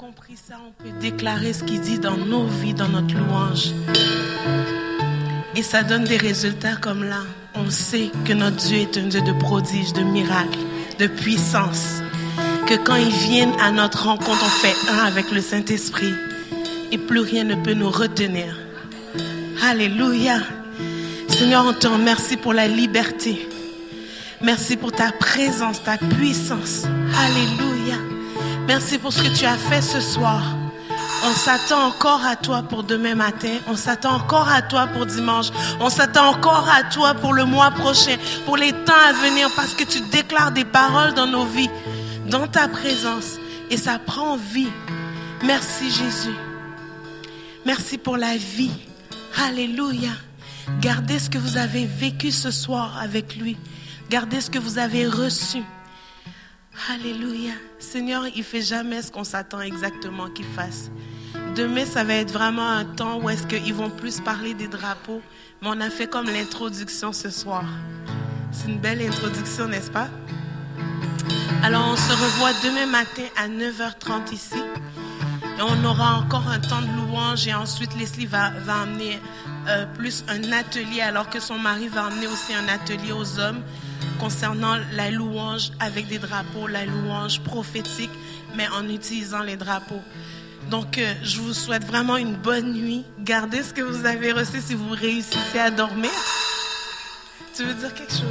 Compris 0.00 0.36
ça, 0.48 0.54
on 0.66 0.82
peut 0.82 0.98
déclarer 0.98 1.52
ce 1.52 1.62
qu'il 1.62 1.78
dit 1.82 1.98
dans 1.98 2.16
nos 2.16 2.46
vies, 2.46 2.72
dans 2.72 2.88
notre 2.88 3.14
louange. 3.14 3.72
Et 5.54 5.62
ça 5.62 5.82
donne 5.82 6.04
des 6.04 6.16
résultats 6.16 6.76
comme 6.76 7.04
là. 7.04 7.20
On 7.54 7.68
sait 7.68 8.10
que 8.24 8.32
notre 8.32 8.56
Dieu 8.56 8.78
est 8.78 8.96
un 8.96 9.08
Dieu 9.08 9.20
de 9.20 9.32
prodiges, 9.32 9.92
de 9.92 10.00
miracles, 10.00 10.58
de 10.98 11.06
puissance. 11.06 12.00
Que 12.66 12.76
quand 12.76 12.96
il 12.96 13.10
vient 13.10 13.52
à 13.60 13.70
notre 13.72 14.04
rencontre, 14.04 14.42
on 14.42 14.48
fait 14.48 14.74
un 14.90 15.04
avec 15.04 15.30
le 15.32 15.42
Saint-Esprit. 15.42 16.14
Et 16.90 16.96
plus 16.96 17.20
rien 17.20 17.44
ne 17.44 17.56
peut 17.56 17.74
nous 17.74 17.90
retenir. 17.90 18.56
Alléluia. 19.62 20.38
Seigneur, 21.28 21.66
on 21.66 21.74
te 21.74 21.86
remercie 21.86 22.38
pour 22.38 22.54
la 22.54 22.68
liberté. 22.68 23.46
Merci 24.40 24.78
pour 24.78 24.92
ta 24.92 25.12
présence, 25.12 25.84
ta 25.84 25.98
puissance. 25.98 26.84
Alléluia. 27.18 28.09
Merci 28.70 28.98
pour 28.98 29.12
ce 29.12 29.20
que 29.20 29.36
tu 29.36 29.44
as 29.46 29.56
fait 29.56 29.82
ce 29.82 30.00
soir. 30.00 30.44
On 31.24 31.32
s'attend 31.32 31.88
encore 31.88 32.24
à 32.24 32.36
toi 32.36 32.62
pour 32.62 32.84
demain 32.84 33.16
matin. 33.16 33.58
On 33.66 33.74
s'attend 33.74 34.12
encore 34.12 34.48
à 34.48 34.62
toi 34.62 34.86
pour 34.86 35.06
dimanche. 35.06 35.48
On 35.80 35.90
s'attend 35.90 36.28
encore 36.28 36.68
à 36.72 36.84
toi 36.84 37.14
pour 37.14 37.32
le 37.32 37.44
mois 37.44 37.72
prochain, 37.72 38.14
pour 38.46 38.56
les 38.56 38.70
temps 38.70 39.02
à 39.08 39.12
venir, 39.12 39.50
parce 39.56 39.74
que 39.74 39.82
tu 39.82 40.00
déclares 40.12 40.52
des 40.52 40.64
paroles 40.64 41.14
dans 41.14 41.26
nos 41.26 41.46
vies, 41.46 41.68
dans 42.28 42.46
ta 42.46 42.68
présence. 42.68 43.40
Et 43.72 43.76
ça 43.76 43.98
prend 43.98 44.36
vie. 44.36 44.70
Merci 45.44 45.90
Jésus. 45.90 46.36
Merci 47.66 47.98
pour 47.98 48.16
la 48.16 48.36
vie. 48.36 48.70
Alléluia. 49.48 50.12
Gardez 50.80 51.18
ce 51.18 51.28
que 51.28 51.38
vous 51.38 51.56
avez 51.56 51.86
vécu 51.86 52.30
ce 52.30 52.52
soir 52.52 53.00
avec 53.02 53.34
lui. 53.34 53.56
Gardez 54.10 54.40
ce 54.40 54.48
que 54.48 54.60
vous 54.60 54.78
avez 54.78 55.08
reçu. 55.08 55.58
Alléluia. 56.88 57.52
Seigneur, 57.78 58.24
il 58.34 58.42
fait 58.42 58.62
jamais 58.62 59.02
ce 59.02 59.12
qu'on 59.12 59.24
s'attend 59.24 59.60
exactement 59.60 60.28
qu'il 60.30 60.46
fasse. 60.46 60.90
Demain, 61.54 61.84
ça 61.84 62.04
va 62.04 62.14
être 62.14 62.32
vraiment 62.32 62.68
un 62.68 62.84
temps 62.84 63.20
où 63.20 63.28
est-ce 63.28 63.46
qu'ils 63.46 63.74
vont 63.74 63.90
plus 63.90 64.20
parler 64.20 64.54
des 64.54 64.66
drapeaux. 64.66 65.20
Mais 65.60 65.68
on 65.70 65.80
a 65.80 65.90
fait 65.90 66.06
comme 66.06 66.26
l'introduction 66.26 67.12
ce 67.12 67.28
soir. 67.28 67.64
C'est 68.50 68.68
une 68.68 68.78
belle 68.78 69.02
introduction, 69.02 69.68
n'est-ce 69.68 69.90
pas? 69.90 70.08
Alors, 71.62 71.86
on 71.86 71.96
se 71.96 72.12
revoit 72.12 72.52
demain 72.64 72.86
matin 72.86 73.24
à 73.36 73.46
9h30 73.48 74.32
ici. 74.32 74.62
Et 75.58 75.62
on 75.62 75.84
aura 75.84 76.18
encore 76.18 76.48
un 76.48 76.60
temps 76.60 76.80
de 76.80 76.96
louange 76.96 77.46
et 77.46 77.52
ensuite 77.52 77.94
Leslie 77.98 78.24
va, 78.24 78.50
va 78.64 78.82
amener 78.82 79.20
euh, 79.68 79.84
plus 79.94 80.24
un 80.28 80.50
atelier 80.52 81.02
alors 81.02 81.28
que 81.28 81.40
son 81.40 81.58
mari 81.58 81.88
va 81.88 82.06
amener 82.06 82.26
aussi 82.26 82.54
un 82.54 82.66
atelier 82.68 83.12
aux 83.12 83.38
hommes 83.38 83.62
concernant 84.18 84.76
la 84.92 85.10
louange 85.10 85.70
avec 85.80 86.06
des 86.08 86.18
drapeaux, 86.18 86.66
la 86.66 86.84
louange 86.86 87.40
prophétique, 87.40 88.10
mais 88.54 88.68
en 88.68 88.88
utilisant 88.88 89.40
les 89.40 89.56
drapeaux. 89.56 90.02
Donc, 90.68 90.98
euh, 90.98 91.14
je 91.22 91.40
vous 91.40 91.52
souhaite 91.52 91.84
vraiment 91.84 92.16
une 92.16 92.36
bonne 92.36 92.72
nuit. 92.72 93.04
Gardez 93.18 93.62
ce 93.62 93.72
que 93.72 93.82
vous 93.82 94.06
avez 94.06 94.32
reçu 94.32 94.60
si 94.60 94.74
vous 94.74 94.90
réussissez 94.90 95.58
à 95.58 95.70
dormir. 95.70 96.10
Tu 97.56 97.64
veux 97.64 97.74
dire 97.74 97.92
quelque 97.92 98.12
chose? 98.12 98.22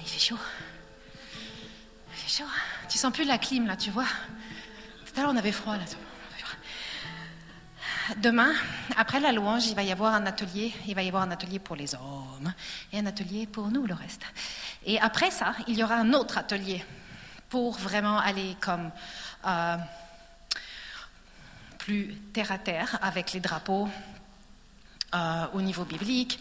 Il 0.00 0.08
fait 0.08 0.20
chaud. 0.20 0.38
Il 2.10 2.20
fait 2.20 2.38
chaud. 2.42 2.48
Tu 2.88 2.96
sens 2.96 3.12
plus 3.12 3.24
la 3.24 3.38
clim 3.38 3.66
là, 3.66 3.76
tu 3.76 3.90
vois. 3.90 4.06
Tout 5.04 5.20
à 5.20 5.22
l'heure, 5.22 5.32
on 5.34 5.36
avait 5.36 5.52
froid 5.52 5.76
là. 5.76 5.84
Demain, 8.16 8.52
après 8.96 9.20
la 9.20 9.32
louange, 9.32 9.66
il 9.66 9.74
va 9.74 9.82
y 9.82 9.92
avoir 9.92 10.14
un 10.14 10.24
atelier. 10.24 10.72
Il 10.86 10.94
va 10.94 11.02
y 11.02 11.08
avoir 11.08 11.22
un 11.22 11.30
atelier 11.30 11.58
pour 11.58 11.76
les 11.76 11.94
hommes 11.94 12.52
et 12.92 12.98
un 12.98 13.06
atelier 13.06 13.46
pour 13.46 13.68
nous, 13.68 13.86
le 13.86 13.94
reste. 13.94 14.22
Et 14.86 14.98
après 14.98 15.30
ça, 15.30 15.54
il 15.66 15.78
y 15.78 15.84
aura 15.84 15.96
un 15.96 16.14
autre 16.14 16.38
atelier 16.38 16.82
pour 17.50 17.76
vraiment 17.78 18.18
aller 18.18 18.56
comme 18.60 18.90
euh, 19.46 19.76
plus 21.78 22.14
terre 22.32 22.50
à 22.50 22.58
terre 22.58 22.98
avec 23.02 23.32
les 23.32 23.40
drapeaux 23.40 23.88
euh, 25.14 25.46
au 25.52 25.60
niveau 25.60 25.84
biblique, 25.84 26.40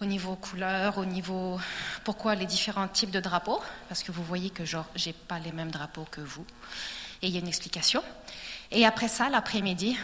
au 0.00 0.04
niveau 0.04 0.36
couleur, 0.36 0.98
au 0.98 1.04
niveau 1.04 1.60
pourquoi 2.04 2.36
les 2.36 2.46
différents 2.46 2.88
types 2.88 3.10
de 3.10 3.20
drapeaux, 3.20 3.62
parce 3.88 4.02
que 4.02 4.12
vous 4.12 4.24
voyez 4.24 4.50
que 4.50 4.64
genre 4.64 4.86
j'ai 4.94 5.12
pas 5.12 5.38
les 5.38 5.52
mêmes 5.52 5.70
drapeaux 5.70 6.06
que 6.10 6.20
vous, 6.20 6.44
et 7.22 7.28
il 7.28 7.32
y 7.32 7.36
a 7.36 7.40
une 7.40 7.48
explication. 7.48 8.02
Et 8.72 8.84
après 8.86 9.06
ça, 9.06 9.28
l'après-midi, 9.28 9.96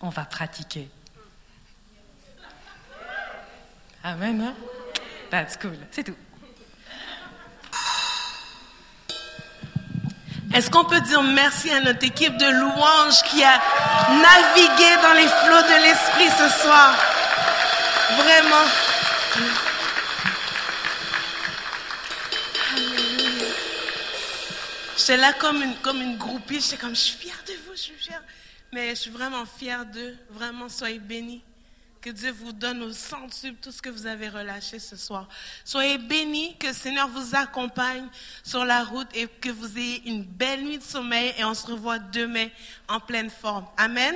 on 0.00 0.08
va 0.08 0.24
pratiquer. 0.24 0.88
Amen. 4.04 4.40
Hein? 4.40 4.54
That's 5.30 5.56
cool. 5.56 5.76
C'est 5.90 6.04
tout. 6.04 6.16
Est-ce 10.54 10.70
qu'on 10.70 10.84
peut 10.84 11.00
dire 11.02 11.22
merci 11.22 11.70
à 11.70 11.80
notre 11.80 12.04
équipe 12.04 12.36
de 12.38 12.46
louanges 12.46 13.22
qui 13.24 13.44
a 13.44 13.60
navigué 14.10 14.96
dans 15.02 15.12
les 15.12 15.28
flots 15.28 15.62
de 15.62 15.82
l'esprit 15.82 16.30
ce 16.30 16.48
soir? 16.62 16.96
Vraiment. 18.16 18.64
J'étais 24.96 25.16
là 25.18 25.32
comme 25.34 25.62
une, 25.62 25.76
comme 25.76 26.00
une 26.00 26.16
groupie. 26.16 26.60
J'étais 26.60 26.76
comme, 26.78 26.94
je 26.94 27.00
suis 27.00 27.16
fière 27.16 27.42
de 27.46 27.52
vous, 27.66 27.72
je 27.74 27.80
suis 27.80 27.94
fière. 27.94 28.22
Mais 28.72 28.90
je 28.90 28.94
suis 28.94 29.10
vraiment 29.10 29.46
fière 29.46 29.86
d'eux. 29.86 30.16
Vraiment, 30.30 30.68
soyez 30.68 30.98
bénis. 30.98 31.42
Que 32.00 32.10
Dieu 32.10 32.30
vous 32.30 32.52
donne 32.52 32.82
au 32.82 32.92
centuple 32.92 33.58
tout 33.60 33.72
ce 33.72 33.82
que 33.82 33.88
vous 33.88 34.06
avez 34.06 34.28
relâché 34.28 34.78
ce 34.78 34.96
soir. 34.96 35.28
Soyez 35.64 35.98
bénis, 35.98 36.56
que 36.56 36.68
le 36.68 36.72
Seigneur 36.72 37.08
vous 37.08 37.34
accompagne 37.34 38.06
sur 38.44 38.64
la 38.64 38.84
route 38.84 39.08
et 39.14 39.26
que 39.26 39.48
vous 39.48 39.76
ayez 39.76 40.08
une 40.08 40.22
belle 40.22 40.62
nuit 40.62 40.78
de 40.78 40.82
sommeil 40.82 41.34
et 41.36 41.44
on 41.44 41.54
se 41.54 41.66
revoit 41.66 41.98
demain 41.98 42.48
en 42.88 43.00
pleine 43.00 43.30
forme. 43.30 43.66
Amen. 43.76 44.14